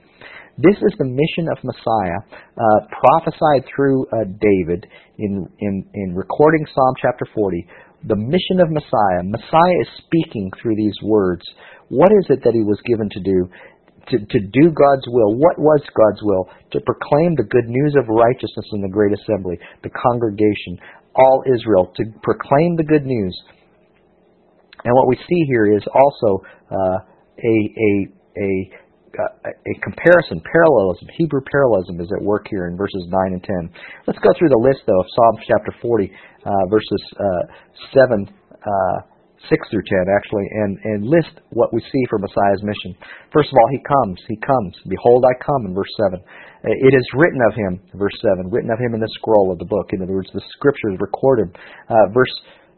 [0.57, 4.85] This is the mission of Messiah, uh, prophesied through uh, David
[5.17, 7.65] in, in, in recording Psalm chapter 40.
[8.07, 9.23] The mission of Messiah.
[9.23, 11.41] Messiah is speaking through these words.
[11.89, 13.49] What is it that he was given to do?
[14.09, 15.37] To, to do God's will.
[15.37, 16.49] What was God's will?
[16.73, 20.79] To proclaim the good news of righteousness in the great assembly, the congregation,
[21.15, 23.37] all Israel, to proclaim the good news.
[24.83, 26.97] And what we see here is also uh,
[27.37, 27.91] a, a,
[28.37, 28.49] a,
[29.13, 33.69] a comparison, parallelism, Hebrew parallelism is at work here in verses 9 and 10.
[34.07, 36.11] Let's go through the list, though, of Psalm chapter 40,
[36.45, 37.43] uh, verses uh,
[37.93, 39.10] 7 uh,
[39.49, 42.93] 6 through 10 actually, and, and list what we see for Messiah's mission.
[43.33, 44.73] First of all, he comes, he comes.
[44.87, 46.21] Behold, I come in verse 7.
[46.63, 49.65] It is written of him, verse 7, written of him in the scroll of the
[49.65, 49.89] book.
[49.93, 51.49] In other words, the scriptures recorded.
[51.89, 52.33] Uh, verse,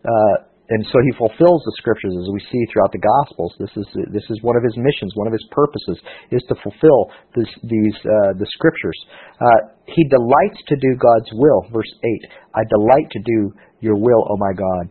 [0.07, 3.51] uh, and so he fulfills the scriptures as we see throughout the Gospels.
[3.59, 5.99] This is this is one of his missions, one of his purposes
[6.31, 8.95] is to fulfill this, these uh, the scriptures.
[9.43, 11.67] Uh, he delights to do God's will.
[11.67, 12.23] Verse eight:
[12.55, 13.39] I delight to do
[13.83, 14.83] your will, O my God.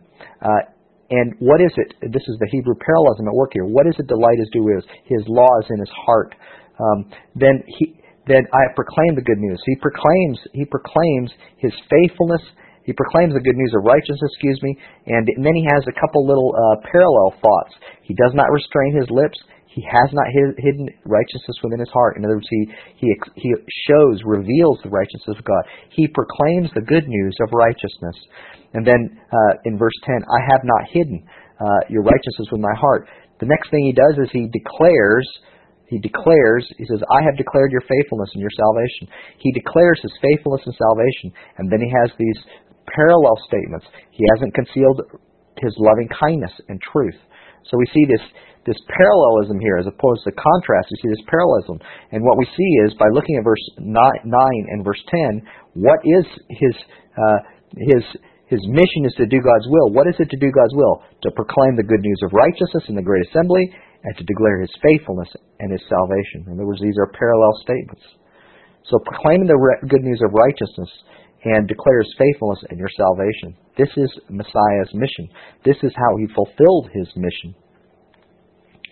[0.45, 0.61] Uh,
[1.09, 1.95] and what is it?
[2.11, 3.65] This is the Hebrew parallelism at work here.
[3.65, 4.83] What is it delight is due is?
[5.05, 6.35] His law is in his heart.
[6.79, 9.61] Um, then he, then I proclaim the good news.
[9.65, 12.41] He proclaims, he proclaims his faithfulness.
[12.83, 14.75] He proclaims the good news of righteousness, excuse me,
[15.07, 17.73] and, and then he has a couple little uh, parallel thoughts.
[18.03, 19.39] He does not restrain his lips.
[19.73, 22.17] He has not hidden righteousness within his heart.
[22.17, 22.69] In other words, he,
[23.01, 23.49] he, he
[23.89, 25.65] shows, reveals the righteousness of God.
[25.89, 28.13] He proclaims the good news of righteousness.
[28.77, 31.25] And then uh, in verse 10, I have not hidden
[31.57, 33.09] uh, your righteousness with my heart.
[33.41, 35.25] The next thing he does is he declares,
[35.89, 39.09] he declares, he says, I have declared your faithfulness and your salvation.
[39.41, 41.33] He declares his faithfulness and salvation.
[41.57, 42.39] And then he has these
[42.93, 43.89] parallel statements.
[44.13, 45.01] He hasn't concealed
[45.57, 47.17] his loving kindness and truth.
[47.69, 48.23] So we see this
[48.65, 50.87] this parallelism here as opposed to contrast.
[50.91, 51.83] We see this parallelism.
[52.11, 53.91] And what we see is by looking at verse 9,
[54.23, 55.43] and verse 10,
[55.75, 56.75] what is his,
[57.19, 57.39] uh,
[57.75, 58.03] his,
[58.47, 59.91] his mission is to do God's will.
[59.91, 61.03] What is it to do God's will?
[61.27, 63.67] To proclaim the good news of righteousness in the great assembly
[64.03, 66.47] and to declare his faithfulness and his salvation.
[66.47, 68.03] In other words, these are parallel statements.
[68.87, 70.91] So proclaiming the re- good news of righteousness
[71.45, 73.55] and declares faithfulness and your salvation.
[73.77, 75.27] This is Messiah's mission.
[75.65, 77.55] This is how he fulfilled his mission.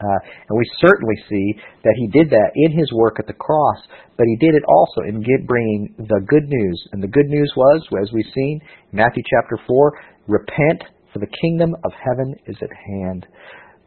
[0.02, 3.78] Uh, and we certainly see that he did that in his work at the cross,
[4.18, 6.88] but he did it also in bringing the good news.
[6.92, 9.94] And the good news was, as we've seen, Matthew chapter 4,
[10.28, 10.84] repent,
[11.14, 13.28] for the kingdom of heaven is at hand.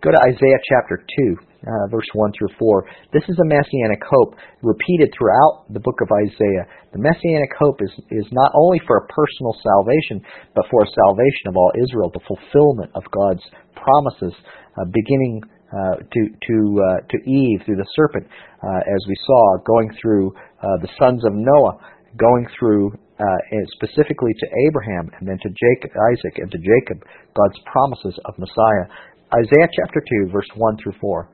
[0.04, 1.32] Go to Isaiah chapter 2,
[1.64, 2.84] uh, verse 1 through 4.
[3.16, 6.68] This is a messianic hope repeated throughout the book of Isaiah.
[6.92, 10.20] The messianic hope is, is not only for a personal salvation,
[10.52, 13.40] but for a salvation of all Israel, the fulfillment of God's
[13.80, 14.36] promises,
[14.76, 15.40] uh, beginning
[15.72, 20.36] uh, to to uh, to Eve through the serpent, uh, as we saw, going through
[20.60, 21.80] uh, the sons of Noah,
[22.20, 23.40] going through uh,
[23.80, 27.00] specifically to Abraham, and then to Jacob, Isaac, and to Jacob,
[27.32, 28.84] God's promises of Messiah.
[29.34, 31.26] Isaiah chapter two, verse one through four.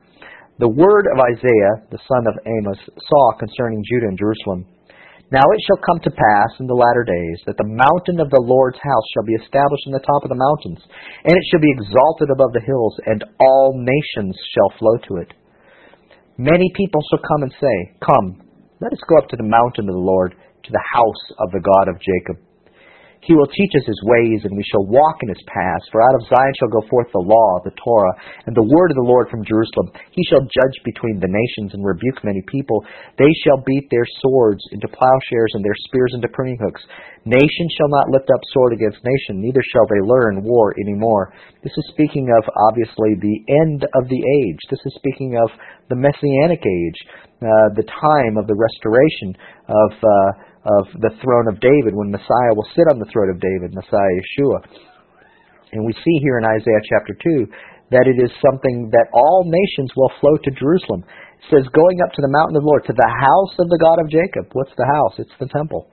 [0.57, 4.65] The word of Isaiah, the son of Amos, saw concerning Judah and Jerusalem.
[5.29, 8.41] Now it shall come to pass in the latter days that the mountain of the
[8.41, 10.81] Lord's house shall be established in the top of the mountains,
[11.23, 15.31] and it shall be exalted above the hills, and all nations shall flow to it.
[16.41, 18.41] Many people shall come and say, Come,
[18.81, 21.61] let us go up to the mountain of the Lord, to the house of the
[21.61, 22.41] God of Jacob.
[23.21, 25.85] He will teach us his ways, and we shall walk in his paths.
[25.93, 28.17] For out of Zion shall go forth the law, the Torah,
[28.49, 29.93] and the word of the Lord from Jerusalem.
[30.09, 32.81] He shall judge between the nations and rebuke many people.
[33.21, 36.81] They shall beat their swords into plowshares and their spears into pruning hooks.
[37.21, 41.29] Nation shall not lift up sword against nation, neither shall they learn war any more.
[41.61, 42.41] This is speaking of,
[42.73, 44.61] obviously, the end of the age.
[44.73, 45.53] This is speaking of
[45.93, 46.99] the Messianic age,
[47.45, 49.37] uh, the time of the restoration
[49.69, 49.91] of.
[50.01, 53.73] Uh, of the throne of David when Messiah will sit on the throne of David,
[53.73, 54.59] Messiah Yeshua.
[55.73, 59.91] And we see here in Isaiah chapter 2 that it is something that all nations
[59.95, 61.03] will flow to Jerusalem.
[61.03, 63.81] It says, going up to the mountain of the Lord, to the house of the
[63.81, 64.53] God of Jacob.
[64.53, 65.17] What's the house?
[65.17, 65.89] It's the temple.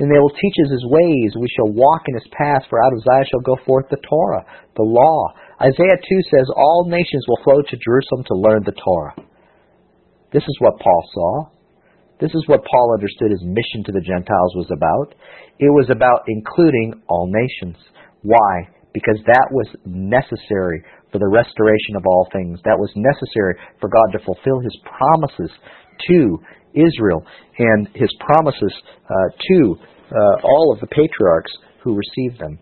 [0.00, 1.36] And they will teach us his ways.
[1.36, 4.44] We shall walk in his paths, for out of Zion shall go forth the Torah,
[4.74, 5.32] the law.
[5.60, 9.14] Isaiah 2 says, all nations will flow to Jerusalem to learn the Torah.
[10.32, 11.55] This is what Paul saw.
[12.20, 15.14] This is what Paul understood his mission to the Gentiles was about.
[15.58, 17.76] It was about including all nations.
[18.22, 18.68] Why?
[18.94, 22.58] Because that was necessary for the restoration of all things.
[22.64, 25.52] That was necessary for God to fulfill His promises
[26.08, 26.38] to
[26.72, 27.24] Israel
[27.58, 28.72] and His promises
[29.04, 29.76] uh, to
[30.08, 31.52] uh, all of the patriarchs
[31.84, 32.58] who received them.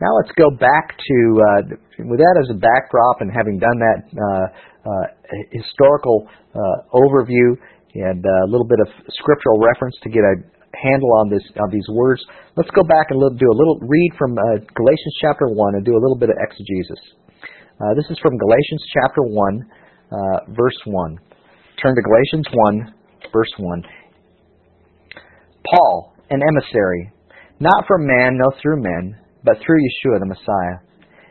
[0.00, 1.60] Now let's go back to, uh,
[2.08, 4.46] with that as a backdrop and having done that uh,
[4.88, 5.06] uh,
[5.52, 6.24] historical
[6.56, 7.52] uh, overview
[7.92, 10.40] and a little bit of scriptural reference to get a
[10.72, 12.24] handle on this on these words,
[12.56, 15.92] let's go back and do a little read from uh, Galatians chapter one and do
[15.92, 17.02] a little bit of exegesis.
[17.76, 19.56] Uh, this is from Galatians chapter one,
[20.12, 21.18] uh, verse one.
[21.82, 22.94] Turn to Galatians one,
[23.32, 23.82] verse one.
[25.68, 27.12] Paul, an emissary,
[27.58, 30.78] not from man, no through men, but through Yeshua the Messiah,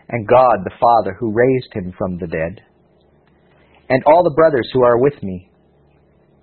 [0.09, 2.61] and God the Father who raised him from the dead,
[3.89, 5.49] and all the brothers who are with me,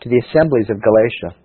[0.02, 1.36] to the assemblies of Galatia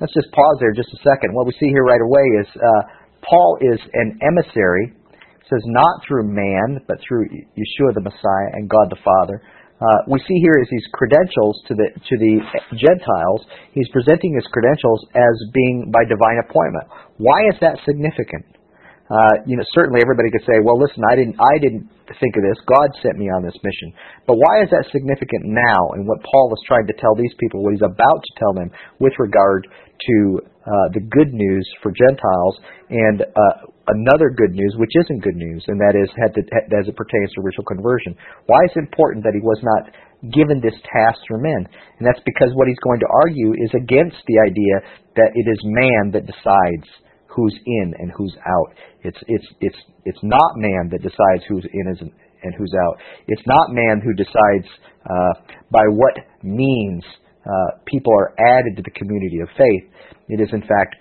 [0.00, 1.34] Let's just pause there just a second.
[1.34, 2.82] What we see here right away is uh,
[3.22, 4.90] Paul is an emissary.
[4.90, 9.38] It says not through man, but through Yeshua the Messiah and God the Father.
[9.78, 12.34] Uh, we see here is these credentials to the to the
[12.74, 13.46] Gentiles.
[13.72, 16.86] He's presenting his credentials as being by divine appointment.
[17.18, 18.46] Why is that significant?
[19.04, 21.84] Uh, you know, certainly everybody could say, "Well, listen, I didn't, I didn't
[22.20, 22.56] think of this.
[22.64, 23.92] God sent me on this mission."
[24.24, 25.92] But why is that significant now?
[25.92, 28.72] And what Paul is trying to tell these people, what he's about to tell them,
[29.04, 30.16] with regard to
[30.64, 32.56] uh, the good news for Gentiles
[32.88, 33.54] and uh,
[33.92, 36.40] another good news, which isn't good news, and that is to,
[36.72, 38.16] as it pertains to ritual conversion.
[38.48, 39.92] Why is it important that he was not
[40.32, 41.68] given this task through men?
[42.00, 44.74] And that's because what he's going to argue is against the idea
[45.20, 46.88] that it is man that decides
[47.34, 48.74] who's in and who's out.
[49.02, 52.10] It's it's it's it's not man that decides who's in
[52.44, 52.98] and who's out.
[53.26, 54.68] It's not man who decides
[55.04, 57.02] uh, by what means
[57.44, 59.84] uh, people are added to the community of faith.
[60.28, 60.96] It is, in fact,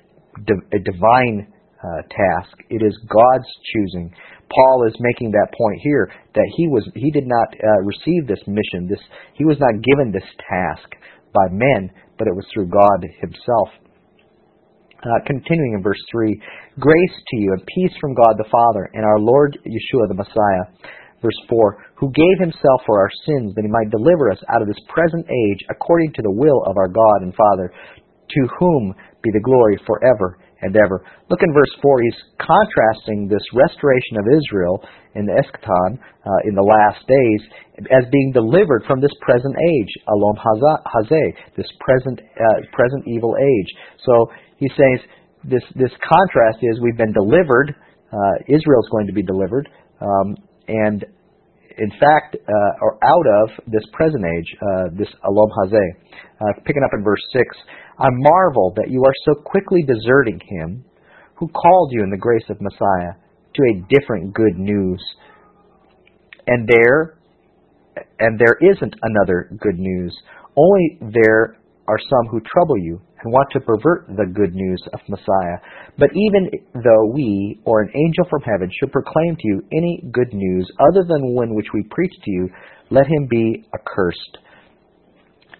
[0.49, 1.47] a divine
[1.83, 2.55] uh, task.
[2.69, 4.13] It is God's choosing.
[4.51, 8.41] Paul is making that point here that he was he did not uh, receive this
[8.47, 8.87] mission.
[8.89, 8.99] This
[9.33, 10.89] he was not given this task
[11.33, 13.69] by men, but it was through God Himself.
[15.03, 16.31] Uh, continuing in verse 3
[16.79, 20.63] Grace to you and peace from God the Father and our Lord Yeshua the Messiah.
[21.21, 24.67] Verse 4 Who gave himself for our sins that he might deliver us out of
[24.69, 27.73] this present age according to the will of our God and Father,
[28.29, 31.03] to whom be the glory forever and ever.
[31.29, 32.01] Look in verse 4.
[32.01, 34.79] He's contrasting this restoration of Israel
[35.15, 37.41] in the eschaton, uh, in the last days,
[37.91, 43.69] as being delivered from this present age, olam hazeh, this present uh, present evil age.
[44.05, 45.05] So he says
[45.43, 47.75] this this contrast is we've been delivered.
[48.11, 49.69] Uh, Israel's going to be delivered.
[50.01, 50.35] Um,
[50.67, 51.05] and
[51.77, 55.89] in fact, uh, or out of this present age, uh, this olam hazeh.
[56.41, 57.43] Uh, picking up in verse 6,
[57.99, 60.83] I marvel that you are so quickly deserting him
[61.35, 63.13] who called you in the grace of Messiah
[63.55, 65.01] to a different good news.
[66.47, 67.17] And there,
[68.19, 70.15] and there isn't another good news.
[70.57, 71.57] Only there
[71.87, 75.57] are some who trouble you want to pervert the good news of Messiah.
[75.97, 80.33] But even though we, or an angel from heaven, should proclaim to you any good
[80.33, 82.49] news other than one which we preach to you,
[82.89, 84.37] let him be accursed.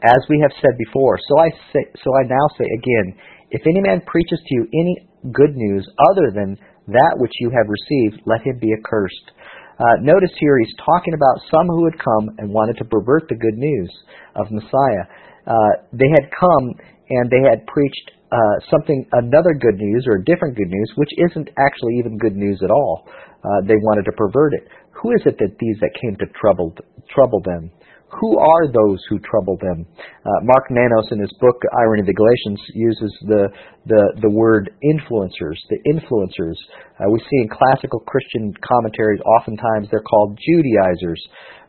[0.04, 3.16] As we have said before, so I say, so I now say again,
[3.52, 6.58] if any man preaches to you any good news other than
[6.88, 9.32] that which you have received, let him be accursed.
[9.80, 13.36] Uh, notice here he's talking about some who had come and wanted to pervert the
[13.36, 13.92] good news
[14.36, 15.06] of Messiah.
[15.48, 16.74] Uh, they had come
[17.20, 21.12] and they had preached uh, something, another good news or a different good news, which
[21.18, 23.08] isn't actually even good news at all.
[23.44, 24.68] Uh, they wanted to pervert it.
[25.02, 26.74] Who is it that these that came to trouble
[27.14, 27.72] trouble them?
[28.20, 29.86] Who are those who trouble them?
[30.26, 33.48] Uh, Mark Nanos, in his book Irony of the Galatians, uses the
[33.86, 35.58] the, the word influencers.
[35.70, 36.56] The influencers
[37.00, 39.20] uh, we see in classical Christian commentaries.
[39.40, 41.22] Oftentimes, they're called Judaizers.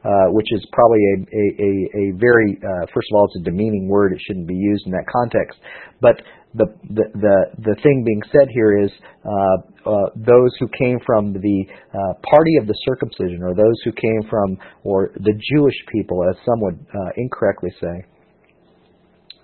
[0.05, 3.45] Uh, which is probably a, a, a, a very, uh, first of all, it's a
[3.49, 4.12] demeaning word.
[4.12, 5.59] It shouldn't be used in that context.
[6.03, 6.20] But
[6.55, 8.91] the, the, the, thing being said here is
[9.27, 11.59] uh, uh, those who came from the
[11.91, 16.37] uh, party of the circumcision, or those who came from, or the Jewish people, as
[16.47, 18.07] some would uh, incorrectly say.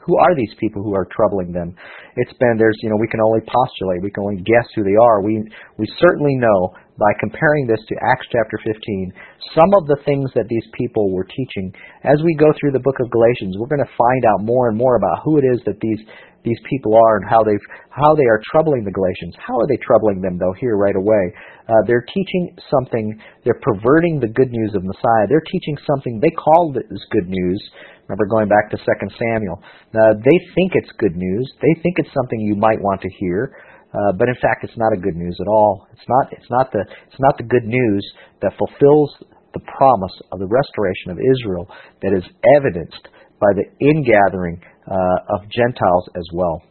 [0.06, 1.76] Who are these people who are troubling them?
[2.16, 4.96] It's been there's you know we can only postulate, we can only guess who they
[4.96, 5.20] are.
[5.20, 5.44] We
[5.76, 9.12] we certainly know by comparing this to Acts chapter 15
[9.56, 11.72] some of the things that these people were teaching.
[12.04, 14.78] As we go through the book of Galatians, we're going to find out more and
[14.78, 15.98] more about who it is that these
[16.44, 19.36] these people are and how they've how they are troubling the Galatians.
[19.36, 20.54] How are they troubling them though?
[20.58, 21.24] Here right away,
[21.68, 23.18] uh, they're teaching something.
[23.44, 25.28] They're perverting the good news of Messiah.
[25.28, 27.60] They're teaching something they call this good news.
[28.08, 29.62] Remember going back to Second Samuel.
[29.94, 31.46] Uh, they think it's good news.
[31.62, 33.54] They think it's something you might want to hear.
[33.92, 35.86] Uh, but in fact, it's not a good news at all.
[35.92, 36.32] It's not.
[36.32, 36.82] It's not the.
[37.10, 38.02] It's not the good news
[38.40, 39.10] that fulfills
[39.52, 41.66] the promise of the restoration of Israel
[42.02, 42.22] that is
[42.56, 43.08] evidenced
[43.40, 46.62] by the ingathering uh, of Gentiles as well.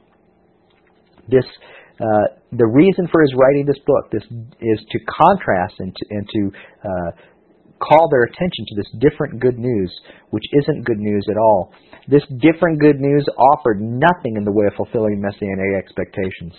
[1.28, 1.46] This,
[2.02, 4.24] uh, the reason for his writing this book this
[4.62, 6.42] is to contrast and to, and to
[6.84, 7.12] uh,
[7.80, 9.92] call their attention to this different good news,
[10.32, 11.72] which isn't good news at all.
[12.08, 16.54] This different good news offered nothing in the way of fulfilling messianic expectations.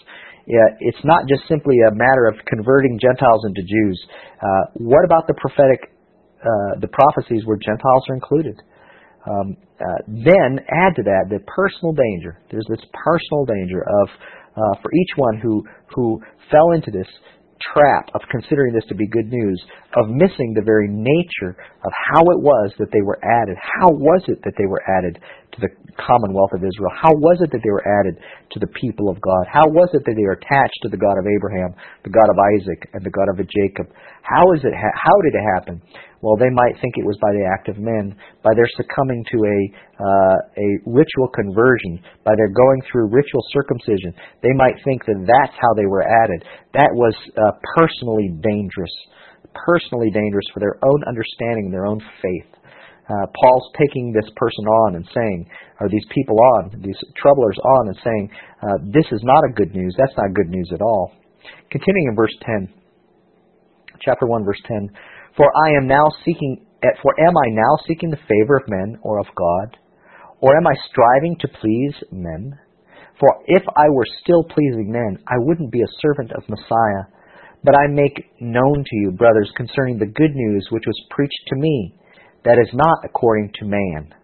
[0.46, 3.98] It's not just simply a matter of converting Gentiles into Jews.
[4.40, 5.92] Uh, what about the prophetic,
[6.40, 8.57] uh, the prophecies where Gentiles are included?
[9.28, 12.40] Um, uh, then add to that the personal danger.
[12.50, 14.08] There's this personal danger of
[14.56, 15.64] uh, for each one who
[15.94, 17.06] who fell into this
[17.72, 19.62] trap of considering this to be good news,
[19.96, 23.56] of missing the very nature of how it was that they were added.
[23.60, 25.18] How was it that they were added
[25.53, 26.92] to the commonwealth of Israel?
[26.94, 29.44] How was it that they were added to the people of God?
[29.51, 31.74] How was it that they were attached to the God of Abraham,
[32.05, 33.90] the God of Isaac, and the God of Jacob?
[34.22, 34.72] How is it?
[34.72, 35.82] Ha- how did it happen?
[36.20, 38.12] Well, they might think it was by the act of men,
[38.44, 39.59] by their succumbing to a
[40.01, 44.12] uh, a ritual conversion, by their going through ritual circumcision.
[44.44, 46.44] They might think that that's how they were added.
[46.76, 48.92] That was uh, personally dangerous,
[49.53, 52.59] personally dangerous for their own understanding, their own faith.
[53.11, 55.50] Uh, Paul's taking this person on and saying,
[55.80, 58.30] or these people on, these troublers on, and saying,
[58.62, 59.92] uh, this is not a good news.
[59.98, 61.11] That's not good news at all.
[61.72, 62.72] Continuing in verse 10,
[64.00, 64.88] chapter 1, verse 10.
[65.36, 68.98] For I am now seeking eh, for am I now seeking the favor of men
[69.02, 69.76] or of God?
[70.40, 72.58] Or am I striving to please men?
[73.18, 77.11] For if I were still pleasing men, I wouldn't be a servant of Messiah.
[77.62, 81.56] But I make known to you, brothers, concerning the good news which was preached to
[81.56, 81.94] me,
[82.45, 84.14] that is not according to man.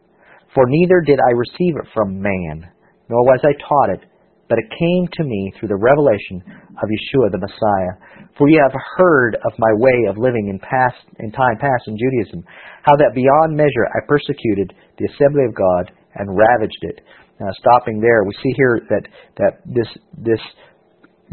[0.55, 2.64] For neither did I receive it from man,
[3.09, 4.09] nor was I taught it,
[4.49, 6.41] but it came to me through the revelation
[6.81, 7.95] of Yeshua the Messiah.
[8.39, 11.99] For ye have heard of my way of living in past in time past in
[11.99, 12.45] Judaism,
[12.83, 17.01] how that beyond measure I persecuted the assembly of God and ravaged it.
[17.41, 19.05] Now, stopping there, we see here that
[19.37, 20.41] that this this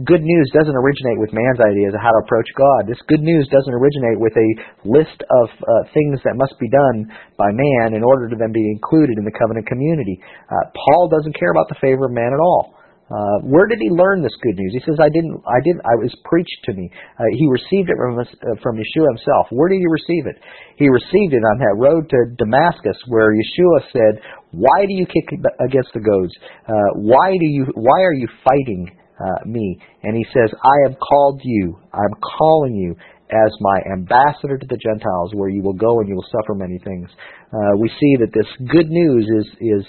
[0.02, 2.90] good news doesn't originate with man's ideas of how to approach God.
[2.90, 4.50] This good news doesn't originate with a
[4.90, 8.66] list of uh, things that must be done by man in order to then be
[8.74, 10.18] included in the covenant community.
[10.50, 12.74] Uh, Paul doesn't care about the favor of man at all.
[13.14, 14.74] Uh, where did he learn this good news?
[14.74, 15.38] He says, "I didn't.
[15.46, 15.86] I didn't.
[15.86, 16.90] I was preached to me.
[17.20, 18.26] Uh, he received it from uh,
[18.64, 19.54] from Yeshua himself.
[19.54, 20.42] Where did he receive it?
[20.82, 24.24] He received it on that road to Damascus, where Yeshua said,
[24.56, 25.30] "Why do you kick
[25.62, 26.34] against the goads?
[26.66, 27.68] Uh, why do you?
[27.76, 28.90] Why are you fighting
[29.20, 31.78] uh, me?" And he says, "I have called you.
[31.94, 32.96] I'm calling you."
[33.32, 36.78] As my ambassador to the Gentiles, where you will go and you will suffer many
[36.78, 37.10] things,
[37.52, 39.86] uh, we see that this good news is is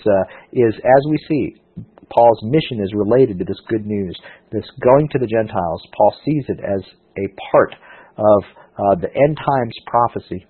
[0.55, 1.61] is as we see
[2.11, 4.17] Paul's mission is related to this good news.
[4.53, 6.83] This going to the Gentiles, Paul sees it as
[7.19, 7.75] a part
[8.17, 8.43] of
[8.79, 10.47] uh, the end times prophecy.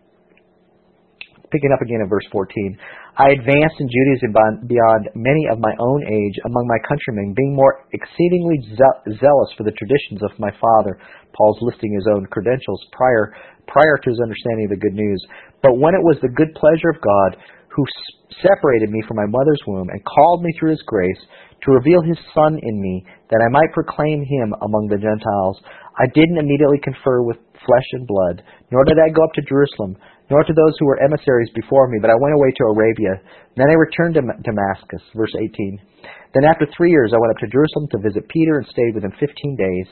[1.50, 2.78] Picking up again in verse 14.
[3.14, 4.34] I advanced in Judaism
[4.66, 9.76] beyond many of my own age among my countrymen, being more exceedingly zealous for the
[9.78, 10.98] traditions of my father.
[11.30, 13.30] Paul's listing his own credentials prior,
[13.70, 15.22] prior to his understanding of the good news.
[15.62, 17.38] But when it was the good pleasure of God,
[17.70, 17.86] who
[18.42, 21.22] separated me from my mother's womb and called me through his grace
[21.62, 25.62] to reveal his Son in me, that I might proclaim him among the Gentiles.
[25.98, 29.96] I didn't immediately confer with flesh and blood, nor did I go up to Jerusalem,
[30.30, 33.20] nor to those who were emissaries before me, but I went away to Arabia.
[33.56, 35.02] Then I returned to Damascus.
[35.14, 35.80] Verse 18.
[36.34, 39.04] Then after three years I went up to Jerusalem to visit Peter and stayed with
[39.04, 39.88] him fifteen days.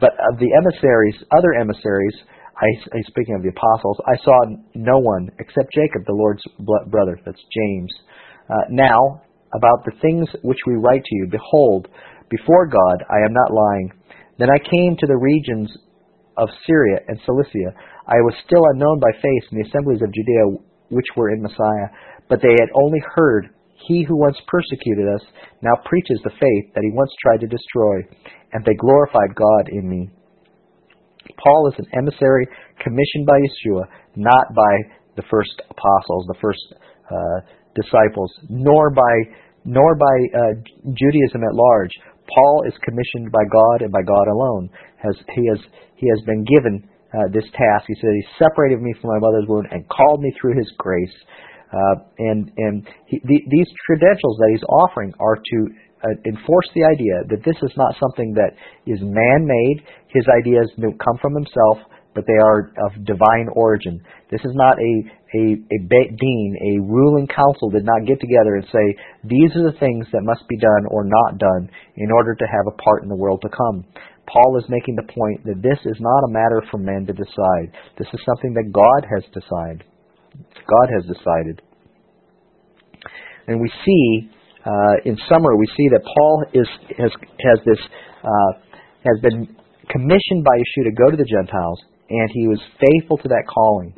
[0.00, 2.14] But of the emissaries, other emissaries,
[2.58, 2.66] I,
[3.06, 4.38] speaking of the apostles, I saw
[4.74, 6.42] no one except Jacob, the Lord's
[6.90, 7.18] brother.
[7.24, 7.92] That's James.
[8.50, 9.22] Uh, now,
[9.54, 11.28] about the things which we write to you.
[11.30, 11.88] Behold,
[12.30, 13.92] before God I am not lying.
[14.38, 15.70] Then I came to the regions
[16.36, 17.74] of Syria and Cilicia.
[18.08, 21.92] I was still unknown by face in the assemblies of Judea which were in Messiah,
[22.28, 23.52] but they had only heard
[23.86, 25.20] he who once persecuted us
[25.62, 28.00] now preaches the faith that he once tried to destroy,
[28.52, 30.08] and they glorified God in me.
[31.36, 32.48] Paul is an emissary
[32.80, 33.84] commissioned by Yeshua,
[34.16, 34.72] not by
[35.16, 36.64] the first apostles, the first
[37.10, 37.38] uh,
[37.74, 39.14] disciples, nor by
[39.64, 40.54] nor by uh,
[40.96, 41.90] Judaism at large.
[42.34, 44.70] Paul is commissioned by God and by God alone.
[44.96, 45.58] Has he has
[45.96, 47.84] he has been given uh, this task.
[47.88, 51.16] He said, He separated me from my mother's womb and called me through His grace.
[51.68, 55.58] Uh, and and he, the, these credentials that He's offering are to
[56.04, 58.56] uh, enforce the idea that this is not something that
[58.86, 59.84] is man-made.
[60.08, 61.84] His ideas come from Himself,
[62.14, 64.00] but they are of divine origin.
[64.30, 64.92] This is not a
[65.34, 65.78] a, a
[66.16, 70.22] dean, a ruling council did not get together and say, these are the things that
[70.22, 73.42] must be done or not done in order to have a part in the world
[73.42, 73.84] to come.
[74.28, 77.72] Paul is making the point that this is not a matter for men to decide.
[77.96, 79.84] This is something that God has decided.
[80.68, 81.62] God has decided.
[83.48, 84.28] And we see,
[84.64, 86.68] uh, in summary, we see that Paul is
[86.98, 87.80] has has this
[88.22, 88.52] uh,
[89.08, 89.56] has been
[89.88, 93.96] commissioned by Yeshua to go to the Gentiles, and he was faithful to that calling.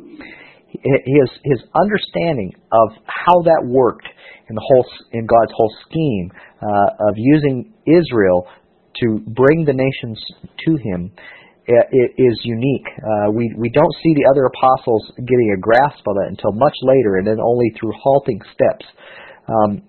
[0.71, 4.07] His his understanding of how that worked
[4.49, 6.31] in the whole in God's whole scheme
[6.63, 8.47] uh, of using Israel
[8.97, 10.19] to bring the nations
[10.67, 11.13] to him
[11.71, 12.89] is unique.
[12.99, 16.75] Uh, we we don't see the other apostles getting a grasp of it until much
[16.83, 18.87] later, and then only through halting steps.
[19.47, 19.83] Um,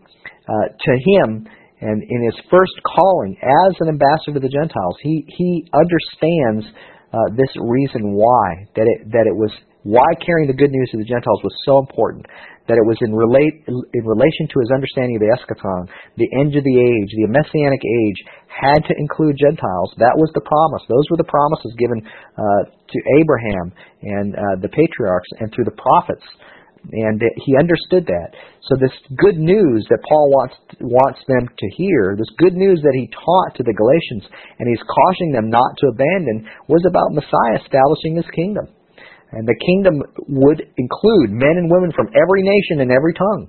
[0.49, 1.47] uh, to him,
[1.82, 6.66] and in his first calling as an ambassador to the Gentiles, he he understands
[7.14, 9.52] uh, this reason why that it that it was
[9.84, 12.26] why carrying the good news to the Gentiles was so important
[12.72, 16.55] that it was in relate in relation to his understanding of the eschaton, the end
[16.55, 19.91] of the age, the messianic age had to include Gentiles.
[19.99, 20.88] That was the promise.
[20.88, 23.76] Those were the promises given uh, to Abraham
[24.07, 26.24] and uh, the patriarchs and through the prophets.
[26.95, 28.32] And he understood that.
[28.65, 32.95] So this good news that Paul wants wants them to hear, this good news that
[32.95, 34.26] he taught to the Galatians,
[34.57, 38.65] and he's cautioning them not to abandon, was about Messiah establishing his kingdom.
[39.32, 43.47] And the kingdom would include men and women from every nation and every tongue.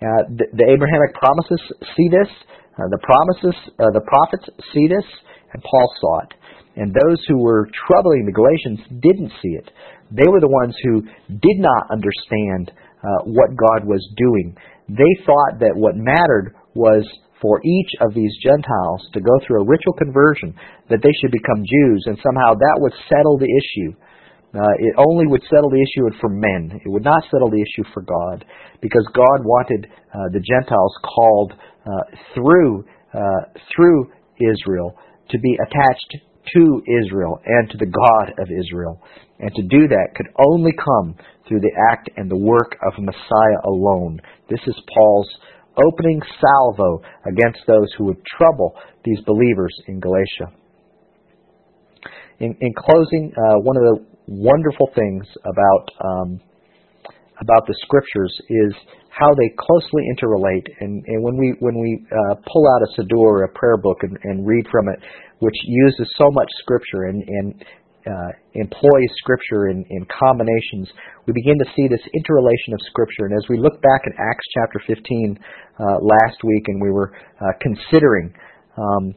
[0.00, 1.60] Uh, the, the, Abrahamic promises
[1.98, 2.30] see this.
[2.78, 5.04] Uh, the promises, uh, the prophets see this,
[5.52, 6.32] and Paul saw it.
[6.76, 9.68] And those who were troubling the Galatians didn't see it.
[10.14, 14.56] They were the ones who did not understand uh, what God was doing.
[14.88, 17.04] They thought that what mattered was
[17.40, 20.54] for each of these Gentiles to go through a ritual conversion,
[20.88, 23.96] that they should become Jews, and somehow that would settle the issue.
[24.52, 26.80] Uh, it only would settle the issue for men.
[26.84, 28.44] It would not settle the issue for God,
[28.80, 31.52] because God wanted uh, the Gentiles called
[31.86, 32.84] uh, through
[33.14, 33.42] uh,
[33.74, 34.96] through Israel
[35.30, 36.16] to be attached
[36.54, 39.00] to Israel and to the God of Israel,
[39.38, 41.14] and to do that could only come
[41.46, 44.20] through the act and the work of Messiah alone.
[44.48, 45.28] This is Paul's
[45.76, 48.74] opening salvo against those who would trouble
[49.04, 50.50] these believers in Galatia.
[52.40, 56.40] In, in closing, uh, one of the wonderful things about um,
[57.42, 58.72] about the scriptures is
[59.10, 60.64] how they closely interrelate.
[60.80, 64.16] And, and when we when we uh, pull out a siddur, a prayer book, and,
[64.22, 65.00] and, read from it,
[65.40, 67.64] which uses so much scripture and, and
[68.06, 70.88] uh, employs scripture in, in combinations,
[71.26, 73.26] we begin to see this interrelation of scripture.
[73.26, 77.12] And as we look back at Acts chapter 15 uh, last week, and we were
[77.40, 78.32] uh, considering.
[78.78, 79.14] Um,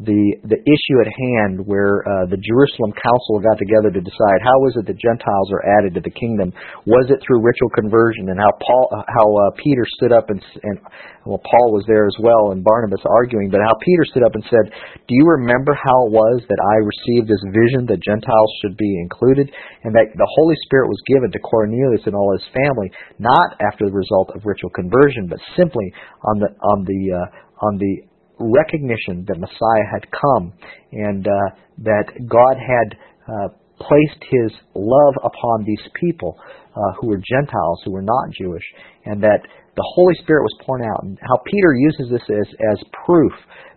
[0.00, 4.56] the the issue at hand where uh, the Jerusalem council got together to decide how
[4.64, 6.48] was it that Gentiles are added to the kingdom?
[6.88, 10.40] Was it through ritual conversion and how Paul uh, how uh, Peter stood up and
[10.64, 10.80] and
[11.28, 14.40] well Paul was there as well and Barnabas arguing but how Peter stood up and
[14.48, 14.72] said
[15.04, 18.96] do you remember how it was that I received this vision that Gentiles should be
[18.96, 19.52] included
[19.84, 22.88] and that the Holy Spirit was given to Cornelius and all his family
[23.20, 25.92] not after the result of ritual conversion but simply
[26.24, 27.28] on the on the uh,
[27.68, 28.08] on the
[28.42, 30.52] recognition that Messiah had come
[30.92, 36.36] and uh, that God had uh, placed His love upon these people
[36.74, 38.64] uh, who were Gentiles, who were not Jewish,
[39.04, 39.40] and that
[39.76, 41.04] the Holy Spirit was poured out.
[41.04, 43.32] And how Peter uses this as, as proof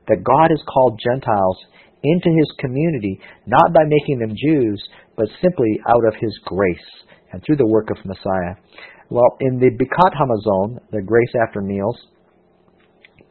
[0.07, 1.57] that God has called Gentiles
[2.03, 4.81] into His community, not by making them Jews,
[5.15, 6.89] but simply out of His grace
[7.31, 8.55] and through the work of Messiah.
[9.09, 11.97] Well, in the Birkat Hamazon, the grace after meals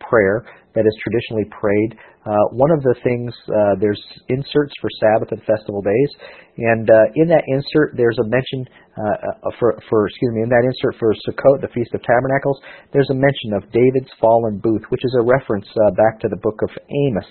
[0.08, 0.44] prayer,
[0.74, 1.94] that is traditionally prayed.
[2.26, 6.10] Uh, one of the things, uh, there's inserts for Sabbath and festival days,
[6.58, 8.66] and uh, in that insert, there's a mention
[8.98, 12.58] uh, uh, for, for, excuse me, in that insert for Sukkot, the Feast of Tabernacles,
[12.92, 16.40] there's a mention of David's fallen booth, which is a reference uh, back to the
[16.42, 16.70] book of
[17.06, 17.30] Amos.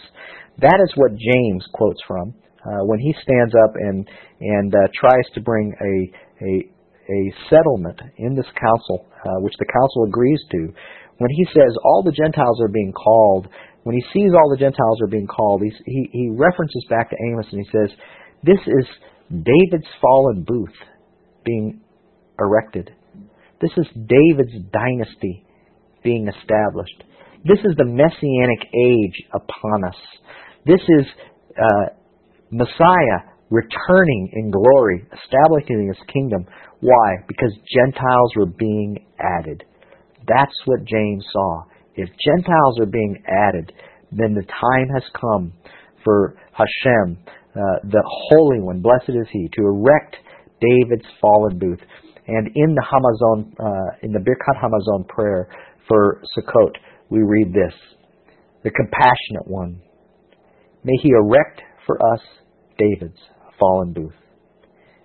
[0.59, 2.33] That is what James quotes from
[2.87, 4.07] when he stands up and
[4.39, 6.51] and tries to bring a a
[7.09, 7.19] a
[7.49, 9.03] settlement in this council,
[9.41, 10.71] which the council agrees to,
[11.17, 13.47] when he says all the Gentiles are being called,
[13.83, 17.45] when he sees all the Gentiles are being called, he, he references back to Amos
[17.51, 17.97] and he says,
[18.43, 18.87] This is
[19.29, 20.75] David's fallen booth
[21.45, 21.81] being
[22.39, 22.91] erected.
[23.61, 25.45] This is David's dynasty
[26.03, 27.03] being established.
[27.45, 29.95] This is the messianic age upon us.
[30.65, 31.05] This is
[31.57, 31.95] uh,
[32.51, 36.45] Messiah returning in glory, establishing his kingdom.
[36.79, 37.15] Why?
[37.27, 39.63] Because Gentiles were being added.
[40.27, 41.63] That's what James saw.
[41.95, 43.71] If Gentiles are being added,
[44.11, 45.53] then the time has come
[46.03, 50.15] for Hashem, uh, the Holy One, blessed is He, to erect
[50.59, 51.79] David's fallen booth.
[52.27, 55.49] And in the Hamazon, uh, in the Birkat Hamazon prayer
[55.87, 56.75] for Sukkot,
[57.09, 57.73] we read this:
[58.63, 59.81] The compassionate One,
[60.83, 62.21] may He erect for us
[62.77, 63.19] David's
[63.59, 64.15] fallen booth,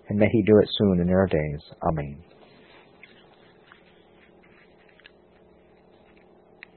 [0.09, 1.61] and may He do it soon in our days.
[1.91, 2.23] Amen.